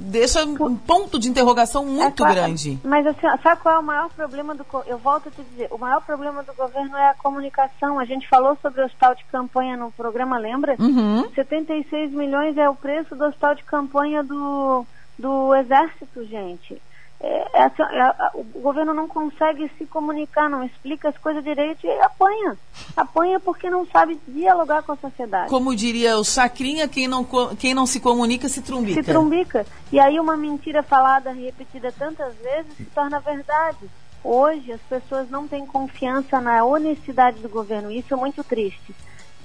deixa 0.00 0.44
um 0.44 0.76
ponto 0.76 1.18
de 1.18 1.28
interrogação 1.28 1.84
muito 1.84 2.24
é, 2.24 2.32
grande. 2.32 2.78
Mas 2.84 3.06
assim, 3.06 3.26
sabe 3.42 3.60
qual 3.60 3.76
é 3.76 3.78
o 3.78 3.82
maior 3.82 4.10
problema 4.10 4.54
do 4.54 4.64
eu 4.86 4.98
volto 4.98 5.28
a 5.28 5.30
te 5.30 5.42
dizer, 5.42 5.68
o 5.70 5.78
maior 5.78 6.00
problema 6.00 6.42
do 6.42 6.54
governo 6.54 6.96
é 6.96 7.10
a 7.10 7.14
comunicação. 7.14 7.98
A 7.98 8.04
gente 8.04 8.28
falou 8.28 8.56
sobre 8.62 8.80
o 8.80 8.84
hospital 8.84 9.14
de 9.14 9.24
campanha 9.24 9.76
no 9.76 9.90
programa, 9.92 10.38
lembra? 10.38 10.76
Uhum. 10.78 11.30
76 11.34 12.12
milhões 12.12 12.56
é 12.56 12.68
o 12.68 12.74
preço 12.74 13.14
do 13.14 13.24
hospital 13.24 13.54
de 13.54 13.64
campanha 13.64 14.22
do 14.22 14.86
do 15.18 15.54
exército, 15.54 16.24
gente 16.24 16.80
é, 17.22 17.46
é, 17.52 17.64
assim, 17.64 17.82
é, 17.82 18.30
o 18.34 18.60
governo 18.60 18.94
não 18.94 19.06
consegue 19.06 19.70
se 19.76 19.84
comunicar, 19.84 20.48
não 20.48 20.64
explica 20.64 21.10
as 21.10 21.18
coisas 21.18 21.44
direito 21.44 21.86
e 21.86 21.90
apanha. 22.00 22.56
Apanha 22.96 23.38
porque 23.38 23.68
não 23.68 23.86
sabe 23.86 24.18
dialogar 24.26 24.82
com 24.82 24.92
a 24.92 24.96
sociedade. 24.96 25.50
Como 25.50 25.76
diria 25.76 26.16
o 26.16 26.24
Chacrinha, 26.24 26.88
quem 26.88 27.06
não, 27.06 27.26
quem 27.58 27.74
não 27.74 27.86
se 27.86 28.00
comunica 28.00 28.48
se 28.48 28.62
trumbica. 28.62 29.02
Se 29.02 29.06
trumbica. 29.06 29.66
E 29.92 30.00
aí 30.00 30.18
uma 30.18 30.34
mentira 30.34 30.82
falada, 30.82 31.30
repetida 31.30 31.92
tantas 31.92 32.34
vezes, 32.36 32.74
se 32.74 32.84
torna 32.86 33.20
verdade. 33.20 33.90
Hoje 34.24 34.72
as 34.72 34.80
pessoas 34.82 35.28
não 35.28 35.46
têm 35.46 35.66
confiança 35.66 36.40
na 36.40 36.64
honestidade 36.64 37.40
do 37.40 37.48
governo. 37.50 37.90
Isso 37.90 38.14
é 38.14 38.16
muito 38.16 38.42
triste. 38.42 38.94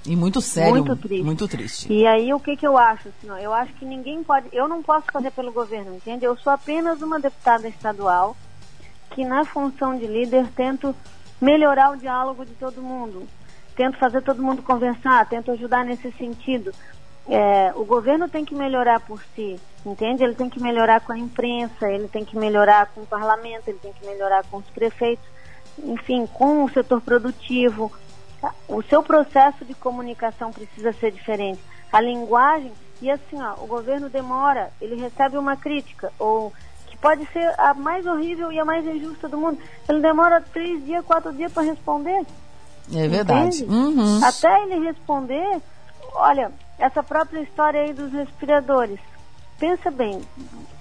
E 0.06 0.14
muito 0.14 0.40
sério. 0.40 0.84
Muito 0.84 0.96
triste. 0.96 1.24
Muito 1.24 1.48
triste. 1.48 1.92
E 1.92 2.06
aí 2.06 2.32
o 2.32 2.40
que, 2.40 2.56
que 2.56 2.66
eu 2.66 2.78
acho? 2.78 3.08
Assim, 3.08 3.30
ó, 3.30 3.36
eu 3.36 3.52
acho 3.52 3.72
que 3.74 3.84
ninguém 3.84 4.22
pode. 4.22 4.48
Eu 4.52 4.68
não 4.68 4.82
posso 4.82 5.06
fazer 5.12 5.30
pelo 5.32 5.52
governo, 5.52 5.94
entende? 5.94 6.24
Eu 6.24 6.36
sou 6.36 6.52
apenas 6.52 7.02
uma 7.02 7.18
deputada 7.18 7.66
estadual 7.68 8.36
que, 9.10 9.24
na 9.24 9.44
função 9.44 9.96
de 9.98 10.06
líder, 10.06 10.46
tento 10.54 10.94
melhorar 11.40 11.90
o 11.90 11.96
diálogo 11.96 12.44
de 12.44 12.52
todo 12.52 12.80
mundo. 12.80 13.26
Tento 13.74 13.98
fazer 13.98 14.22
todo 14.22 14.42
mundo 14.42 14.62
conversar, 14.62 15.28
tento 15.28 15.50
ajudar 15.50 15.84
nesse 15.84 16.10
sentido. 16.12 16.72
É, 17.28 17.72
o 17.74 17.84
governo 17.84 18.28
tem 18.28 18.44
que 18.44 18.54
melhorar 18.54 19.00
por 19.00 19.20
si, 19.34 19.58
entende? 19.84 20.22
Ele 20.22 20.34
tem 20.34 20.48
que 20.48 20.62
melhorar 20.62 21.00
com 21.00 21.12
a 21.12 21.18
imprensa, 21.18 21.90
ele 21.90 22.06
tem 22.06 22.24
que 22.24 22.38
melhorar 22.38 22.86
com 22.86 23.00
o 23.00 23.06
parlamento, 23.06 23.66
ele 23.66 23.78
tem 23.78 23.92
que 23.92 24.06
melhorar 24.06 24.44
com 24.44 24.58
os 24.58 24.66
prefeitos, 24.66 25.26
enfim, 25.82 26.26
com 26.26 26.64
o 26.64 26.70
setor 26.70 27.00
produtivo, 27.00 27.92
o 28.76 28.82
seu 28.82 29.02
processo 29.02 29.64
de 29.64 29.72
comunicação 29.72 30.52
precisa 30.52 30.92
ser 30.92 31.10
diferente. 31.10 31.58
A 31.90 31.98
linguagem, 31.98 32.70
e 33.00 33.10
assim, 33.10 33.40
ó, 33.40 33.54
o 33.64 33.66
governo 33.66 34.10
demora, 34.10 34.70
ele 34.82 34.96
recebe 34.96 35.38
uma 35.38 35.56
crítica, 35.56 36.12
ou 36.18 36.52
que 36.86 36.94
pode 36.98 37.24
ser 37.32 37.58
a 37.58 37.72
mais 37.72 38.04
horrível 38.04 38.52
e 38.52 38.60
a 38.60 38.66
mais 38.66 38.84
injusta 38.84 39.30
do 39.30 39.38
mundo, 39.38 39.58
ele 39.88 40.02
demora 40.02 40.44
três 40.52 40.84
dias, 40.84 41.02
quatro 41.06 41.32
dias 41.32 41.50
para 41.50 41.62
responder. 41.62 42.26
É 42.94 43.08
verdade. 43.08 43.64
Uhum. 43.64 44.22
Até 44.22 44.64
ele 44.64 44.84
responder, 44.84 45.62
olha, 46.12 46.52
essa 46.78 47.02
própria 47.02 47.40
história 47.40 47.80
aí 47.80 47.94
dos 47.94 48.12
respiradores. 48.12 49.00
Pensa 49.58 49.90
bem, 49.90 50.20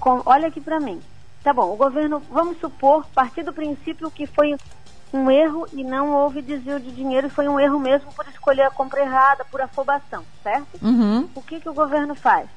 com, 0.01 0.21
olha 0.25 0.49
aqui 0.49 0.59
para 0.59 0.81
mim. 0.81 1.01
Tá 1.41 1.53
bom, 1.53 1.71
o 1.71 1.77
governo, 1.77 2.21
vamos 2.29 2.59
supor, 2.59 3.05
partir 3.15 3.43
do 3.43 3.53
princípio 3.53 4.11
que 4.11 4.27
foi 4.27 4.53
um 5.13 5.29
erro 5.31 5.65
e 5.73 5.83
não 5.83 6.13
houve 6.13 6.41
desvio 6.41 6.79
de 6.79 6.91
dinheiro, 6.91 7.29
foi 7.29 7.47
um 7.47 7.59
erro 7.59 7.79
mesmo 7.79 8.11
por 8.13 8.27
escolher 8.27 8.63
a 8.63 8.71
compra 8.71 9.01
errada, 9.01 9.45
por 9.49 9.61
afobação, 9.61 10.23
certo? 10.43 10.67
Uhum. 10.81 11.29
O 11.35 11.41
que, 11.41 11.59
que 11.59 11.69
o 11.69 11.73
governo 11.73 12.13
faz? 12.15 12.47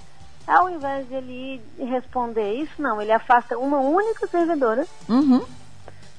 Ao 0.47 0.69
invés 0.71 1.07
de 1.09 1.15
ele 1.15 1.63
responder 1.79 2.55
isso, 2.55 2.73
não, 2.81 3.01
ele 3.01 3.13
afasta 3.13 3.59
uma 3.59 3.79
única 3.79 4.27
servidora 4.27 4.87
Uhum. 5.09 5.43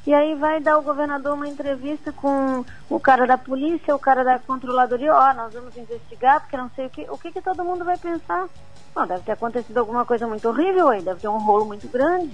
e 0.06 0.14
aí 0.14 0.36
vai 0.36 0.60
dar 0.62 0.74
ao 0.74 0.82
governador 0.84 1.34
uma 1.34 1.48
entrevista 1.48 2.12
com 2.12 2.64
o 2.90 3.00
cara 3.00 3.26
da 3.26 3.38
polícia, 3.38 3.94
o 3.96 4.00
cara 4.00 4.24
da 4.24 4.38
controladoria, 4.40 5.14
ó, 5.14 5.34
nós 5.34 5.52
vamos 5.54 5.76
investigar, 5.76 6.42
porque 6.42 6.56
não 6.58 6.70
sei 6.76 6.86
o 6.86 6.90
que. 6.90 7.08
O 7.10 7.18
que, 7.18 7.32
que 7.32 7.42
todo 7.42 7.64
mundo 7.66 7.84
vai 7.84 7.98
pensar? 7.98 8.48
Não, 8.96 9.06
deve 9.08 9.24
ter 9.24 9.32
acontecido 9.34 9.78
alguma 9.78 10.06
coisa 10.06 10.28
muito 10.28 10.48
horrível 10.48 10.90
aí, 10.90 11.02
deve 11.02 11.20
ter 11.20 11.28
um 11.28 11.38
rolo 11.40 11.66
muito 11.66 11.88
grande. 11.90 12.32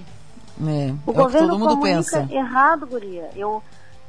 É, 0.62 0.64
O 0.64 0.68
é 0.68 0.94
o 0.94 0.96
que 1.06 1.12
governo 1.14 1.50
todo 1.50 1.60
mundo 1.60 1.82
pensa. 1.82 2.28
errado, 2.32 2.88
guria. 2.88 3.30
Eu, 3.36 3.62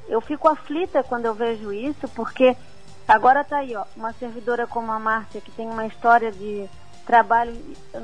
eu 0.09 0.21
fico 0.21 0.49
aflita 0.49 1.03
quando 1.03 1.25
eu 1.27 1.35
vejo 1.35 1.73
isso, 1.73 2.07
porque 2.15 2.57
agora 3.07 3.45
tá 3.45 3.59
aí, 3.59 3.75
ó, 3.77 3.85
uma 3.97 4.13
servidora 4.13 4.67
como 4.67 4.91
a 4.93 4.99
Márcia, 4.99 5.41
que 5.41 5.51
tem 5.51 5.69
uma 5.69 5.87
história 5.87 6.31
de 6.33 6.67
trabalho 7.07 7.57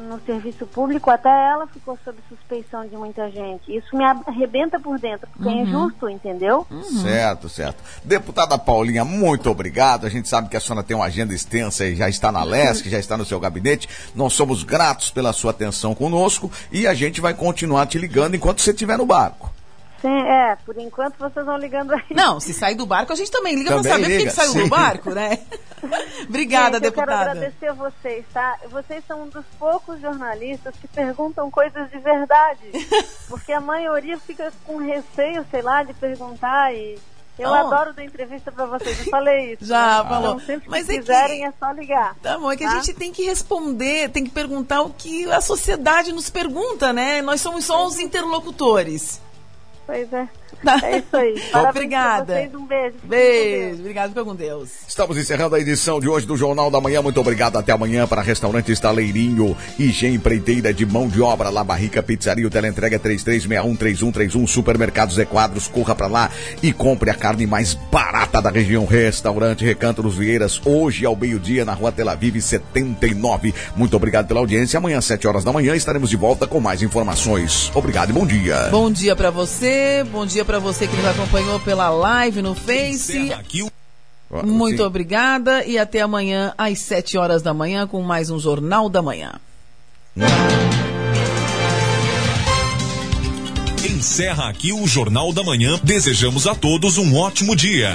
no 0.09 0.21
serviço 0.25 0.65
público, 0.65 1.11
até 1.11 1.29
ela 1.29 1.67
ficou 1.67 1.99
sob 2.05 2.17
suspeição 2.29 2.87
de 2.87 2.97
muita 2.97 3.29
gente. 3.33 3.77
Isso 3.77 3.97
me 3.97 4.05
arrebenta 4.05 4.79
por 4.79 4.97
dentro, 4.97 5.27
porque 5.33 5.49
Uhum. 5.49 5.59
é 5.59 5.63
injusto, 5.63 6.09
entendeu? 6.09 6.65
Certo, 7.03 7.49
certo. 7.49 7.83
Deputada 8.05 8.57
Paulinha, 8.57 9.05
muito 9.05 9.51
obrigado. 9.51 10.07
A 10.07 10.09
gente 10.09 10.29
sabe 10.29 10.49
que 10.49 10.57
a 10.57 10.61
senhora 10.61 10.85
tem 10.85 10.95
uma 10.97 11.07
agenda 11.07 11.35
extensa 11.35 11.85
e 11.85 11.97
já 11.97 12.09
está 12.09 12.31
na 12.31 12.45
LESC, 12.45 12.89
já 12.89 12.99
está 13.01 13.17
no 13.17 13.25
seu 13.25 13.41
gabinete. 13.41 13.89
Nós 14.15 14.35
somos 14.35 14.63
gratos 14.63 15.11
pela 15.11 15.33
sua 15.33 15.51
atenção 15.51 15.97
conosco 15.97 16.49
e 16.71 16.87
a 16.87 16.95
gente 16.95 17.21
vai 17.21 17.35
continuar 17.35 17.87
te 17.87 17.99
ligando 17.99 18.37
enquanto 18.37 18.61
você 18.63 18.71
estiver 18.71 18.97
no 18.97 19.05
barco. 19.05 19.51
Sim, 20.03 20.21
é, 20.23 20.57
por 20.67 20.77
enquanto 20.79 21.17
vocês 21.17 21.47
vão 21.47 21.57
ligando 21.57 21.93
aí. 21.95 22.03
Não, 22.11 22.39
se 22.41 22.53
sair 22.53 22.75
do 22.75 22.85
barco, 22.85 23.13
a 23.13 23.17
gente 23.17 23.31
também 23.31 23.55
liga 23.55 23.71
pra 23.73 23.83
saber 23.85 24.03
por 24.03 24.11
que 24.11 24.17
liga, 24.19 24.31
que 24.31 24.37
saiu 24.37 24.53
sim. 24.53 24.65
do 24.65 24.69
barco, 24.69 25.11
né? 25.13 25.39
Obrigada, 26.29 26.77
Gente, 26.79 26.87
Eu 26.87 26.93
quero 26.93 27.07
deputada. 27.07 27.31
agradecer 27.31 27.67
a 27.69 27.73
vocês, 27.73 28.25
tá? 28.33 28.59
Vocês 28.71 29.03
são 29.07 29.23
um 29.23 29.29
dos 29.29 29.45
poucos 29.59 30.01
jornalistas 30.01 30.75
que 30.81 30.89
perguntam 30.89 31.51
coisas 31.51 31.91
de 31.91 31.99
verdade. 31.99 32.61
Porque 33.29 33.53
a 33.53 33.61
maioria 33.61 34.19
fica 34.19 34.53
com 34.67 34.77
receio, 34.79 35.47
sei 35.51 35.63
lá, 35.63 35.83
de 35.83 35.95
perguntar 35.95 36.75
e. 36.75 36.99
Eu 37.39 37.49
Oh. 37.49 37.55
adoro 37.55 37.95
dar 37.95 38.05
entrevista 38.05 38.53
pra 38.53 38.67
vocês, 38.67 38.99
eu 39.01 39.07
falei 39.11 39.55
isso. 39.55 39.65
Já 39.65 40.03
né? 40.05 40.09
falou. 40.11 40.35
Então, 40.35 40.47
sempre 40.47 40.69
Mas 40.69 40.85
que 40.87 40.93
é 40.93 40.95
que- 40.97 41.01
quiserem, 41.01 41.47
é 41.47 41.53
só 41.59 41.71
ligar. 41.73 42.15
Tá 42.23 42.39
bom, 42.39 42.53
é 42.53 42.57
que 42.59 42.63
a 42.65 42.69
Tá? 42.69 42.75
gente 42.75 42.93
tem 42.93 43.11
que 43.11 43.23
responder, 43.25 44.11
tem 44.11 44.23
que 44.23 44.31
perguntar 44.31 44.83
o 44.83 44.91
que 44.91 45.25
a 45.33 45.41
sociedade 45.41 46.13
nos 46.13 46.29
pergunta, 46.29 46.93
né? 46.93 47.23
Nós 47.23 47.41
somos 47.41 47.65
só 47.65 47.87
os 47.87 47.99
interlocutores. 47.99 49.19
Pois 49.87 50.13
é. 50.13 50.29
Tá. 50.65 50.79
É 50.85 50.99
isso 50.99 51.17
aí. 51.17 51.41
Parabéns 51.51 51.71
Obrigada. 51.77 52.25
pra 52.25 52.35
vocês, 52.37 52.55
um 52.55 52.67
beijo. 52.67 52.95
Beijo, 53.03 53.81
obrigado, 53.81 54.09
fica 54.11 54.25
com 54.25 54.35
Deus. 54.35 54.71
Estamos 54.87 55.17
encerrando 55.19 55.57
a 55.57 55.61
edição 55.61 55.99
de 56.01 56.09
hoje 56.09 56.25
do 56.27 56.37
Jornal 56.37 56.71
da 56.71 56.81
Manhã. 56.81 57.03
Muito 57.03 57.21
obrigado. 57.21 57.57
Até 57.59 57.73
amanhã 57.73 58.07
para 58.07 58.23
Restaurante 58.23 58.71
Estaleirinho, 58.71 59.57
IG 59.79 60.07
Empreiteira 60.07 60.73
de 60.73 60.87
Mão 60.87 61.09
de 61.09 61.21
Obra, 61.21 61.51
La 61.51 61.65
Barrica 61.65 62.03
Pizzaria. 62.03 62.47
O 62.47 62.51
teleentrega 62.51 62.97
é 62.97 62.99
33613131. 62.99 64.47
Supermercados 64.47 65.19
e 65.19 65.25
Quadros. 65.27 65.67
Corra 65.67 65.95
para 65.95 66.07
lá 66.07 66.31
e 66.63 66.73
compre 66.73 67.11
a 67.11 67.15
carne 67.15 67.47
mais 67.47 67.75
barata 67.75 68.41
da 68.41 68.51
região. 68.51 68.87
Restaurante 68.87 69.65
Recanto 69.65 70.03
dos 70.03 70.17
Vieiras. 70.17 70.61
Hoje 70.65 71.05
ao 71.05 71.17
meio-dia 71.17 71.65
na 71.65 71.73
rua 71.75 71.91
Tel 71.91 72.09
Aviv 72.09 72.41
79. 72.41 73.53
Muito 73.77 73.97
obrigado 73.97 74.29
pela 74.29 74.41
audiência. 74.41 74.79
Amanhã 74.79 74.99
às 74.99 75.07
7 75.07 75.27
horas 75.27 75.43
da 75.45 75.53
manhã 75.53 75.75
estaremos 75.75 76.09
de 76.09 76.17
volta 76.17 76.47
com 76.47 76.61
mais 76.61 76.83
informações. 76.83 77.71
Obrigado 77.75 78.11
e 78.11 78.13
bom 78.13 78.27
dia. 78.27 78.69
Bom 78.71 78.91
dia 78.91 79.17
pra 79.17 79.31
você, 79.31 79.82
bom 80.11 80.27
dia 80.27 80.45
pra 80.45 80.59
você 80.59 80.87
que 80.87 80.97
nos 80.97 81.07
acompanhou 81.07 81.61
pela 81.61 81.89
live 81.91 82.43
no 82.43 82.55
Face. 82.55 83.33
Muito 84.45 84.79
Sim. 84.79 84.83
obrigada 84.83 85.65
e 85.65 85.79
até 85.79 86.01
amanhã 86.01 86.55
às 86.57 86.81
7 86.81 87.19
horas 87.19 87.43
da 87.43 87.53
manhã 87.53 87.87
com 87.87 88.01
mais 88.03 88.31
um 88.31 88.39
Jornal 88.39 88.89
da 88.89 89.03
Manhã. 89.03 89.33
Encerra 93.85 94.49
aqui 94.49 94.73
o 94.73 94.87
Jornal 94.87 95.33
da 95.33 95.43
Manhã. 95.43 95.79
Desejamos 95.83 96.47
a 96.47 96.55
todos 96.55 96.99
um 96.99 97.15
ótimo 97.17 97.55
dia. 97.55 97.93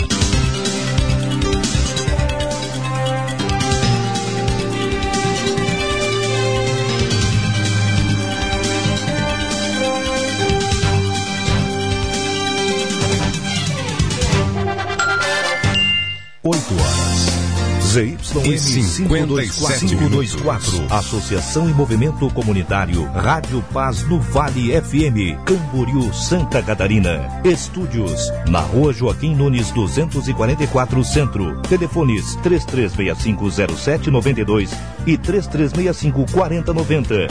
ZYM524. 18.34 20.92
Associação 20.92 21.70
e 21.70 21.74
Movimento 21.74 22.30
Comunitário. 22.30 23.06
Rádio 23.12 23.64
Paz 23.74 24.04
no 24.04 24.20
Vale 24.20 24.80
FM. 24.82 25.38
Camboriú, 25.46 26.14
Santa 26.14 26.62
Catarina. 26.62 27.42
Estúdios. 27.44 28.32
Na 28.50 28.60
rua 28.60 28.94
Joaquim 28.94 29.34
Nunes 29.36 29.72
244 29.72 31.04
Centro. 31.04 31.60
Telefones 31.64 32.38
33650792 32.44 34.70
e 35.06 35.18
33654090. 35.18 37.28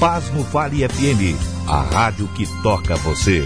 Paz 0.00 0.30
no 0.32 0.42
Vale 0.44 0.88
FM. 0.88 1.36
A 1.66 1.82
rádio 1.82 2.28
que 2.28 2.46
toca 2.62 2.94
você. 2.96 3.44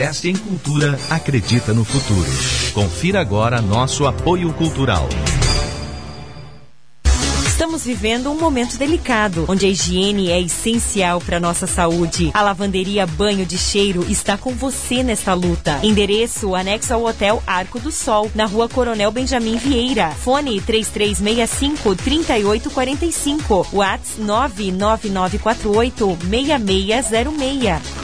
Investe 0.00 0.30
em 0.30 0.34
cultura 0.34 0.98
acredita 1.10 1.74
no 1.74 1.84
futuro. 1.84 2.26
Confira 2.72 3.20
agora 3.20 3.60
nosso 3.60 4.06
apoio 4.06 4.50
cultural. 4.54 5.06
Estamos 7.46 7.84
vivendo 7.84 8.30
um 8.30 8.40
momento 8.40 8.78
delicado, 8.78 9.44
onde 9.46 9.66
a 9.66 9.68
higiene 9.68 10.30
é 10.30 10.40
essencial 10.40 11.20
para 11.20 11.38
nossa 11.38 11.66
saúde. 11.66 12.30
A 12.32 12.40
lavanderia 12.40 13.06
Banho 13.06 13.44
de 13.44 13.58
Cheiro 13.58 14.06
está 14.08 14.38
com 14.38 14.54
você 14.54 15.02
nesta 15.02 15.34
luta. 15.34 15.78
Endereço 15.82 16.54
anexo 16.54 16.94
ao 16.94 17.04
Hotel 17.04 17.42
Arco 17.46 17.78
do 17.78 17.92
Sol, 17.92 18.30
na 18.34 18.46
Rua 18.46 18.70
Coronel 18.70 19.12
Benjamin 19.12 19.58
Vieira. 19.58 20.12
Fone 20.12 20.62
3365 20.62 21.94
3845. 21.94 23.66
Whats 23.70 24.16
99948 24.16 26.16
6606. 26.30 27.99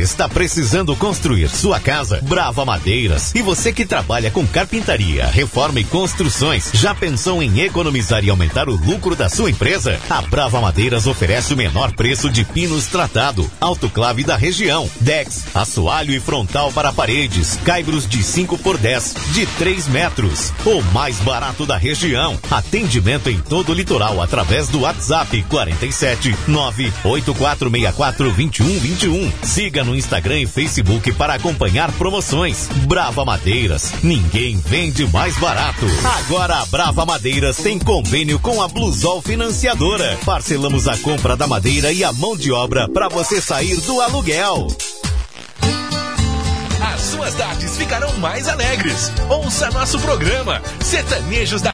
Está 0.00 0.26
precisando 0.26 0.96
construir 0.96 1.50
sua 1.50 1.78
casa? 1.78 2.20
Brava 2.22 2.64
Madeiras. 2.64 3.34
E 3.34 3.42
você 3.42 3.70
que 3.70 3.84
trabalha 3.84 4.30
com 4.30 4.46
carpintaria, 4.46 5.26
reforma 5.26 5.78
e 5.78 5.84
construções, 5.84 6.70
já 6.72 6.94
pensou 6.94 7.42
em 7.42 7.60
economizar 7.60 8.24
e 8.24 8.30
aumentar 8.30 8.70
o 8.70 8.76
lucro 8.76 9.14
da 9.14 9.28
sua 9.28 9.50
empresa? 9.50 10.00
A 10.08 10.22
Brava 10.22 10.58
Madeiras 10.58 11.06
oferece 11.06 11.52
o 11.52 11.56
menor 11.56 11.92
preço 11.92 12.30
de 12.30 12.46
pinos 12.46 12.86
tratado, 12.86 13.50
autoclave 13.60 14.24
da 14.24 14.36
região, 14.36 14.90
Dex, 15.00 15.44
assoalho 15.54 16.14
e 16.14 16.20
frontal 16.20 16.72
para 16.72 16.94
paredes, 16.94 17.58
caibros 17.62 18.08
de 18.08 18.22
5 18.22 18.56
por 18.56 18.78
10, 18.78 19.14
de 19.34 19.44
3 19.44 19.86
metros. 19.88 20.50
O 20.64 20.80
mais 20.94 21.16
barato 21.18 21.66
da 21.66 21.76
região. 21.76 22.38
Atendimento 22.50 23.28
em 23.28 23.38
todo 23.38 23.72
o 23.72 23.74
litoral 23.74 24.22
através 24.22 24.68
do 24.68 24.80
WhatsApp 24.80 25.42
47 25.50 26.34
98464 26.48 28.32
2121. 28.32 29.30
Siga 29.42 29.89
no 29.90 29.96
Instagram 29.96 30.40
e 30.40 30.46
Facebook 30.46 31.12
para 31.14 31.34
acompanhar 31.34 31.90
promoções. 31.92 32.68
Brava 32.86 33.24
Madeiras. 33.24 33.92
Ninguém 34.04 34.56
vende 34.56 35.04
mais 35.08 35.36
barato. 35.36 35.84
Agora 36.20 36.60
a 36.60 36.66
Brava 36.66 37.04
Madeiras 37.04 37.56
tem 37.56 37.76
convênio 37.76 38.38
com 38.38 38.62
a 38.62 38.68
Blusol 38.68 39.20
Financiadora. 39.20 40.16
Parcelamos 40.24 40.86
a 40.86 40.96
compra 40.98 41.36
da 41.36 41.48
madeira 41.48 41.92
e 41.92 42.04
a 42.04 42.12
mão 42.12 42.36
de 42.36 42.52
obra 42.52 42.88
para 42.88 43.08
você 43.08 43.40
sair 43.40 43.80
do 43.80 44.00
aluguel. 44.00 44.68
As 46.80 47.00
suas 47.02 47.34
tardes 47.34 47.76
ficarão 47.76 48.12
mais 48.18 48.48
alegres. 48.48 49.12
Ouça 49.28 49.70
nosso 49.70 49.98
programa 49.98 50.62
Sertanejos 50.80 51.60
da 51.60 51.68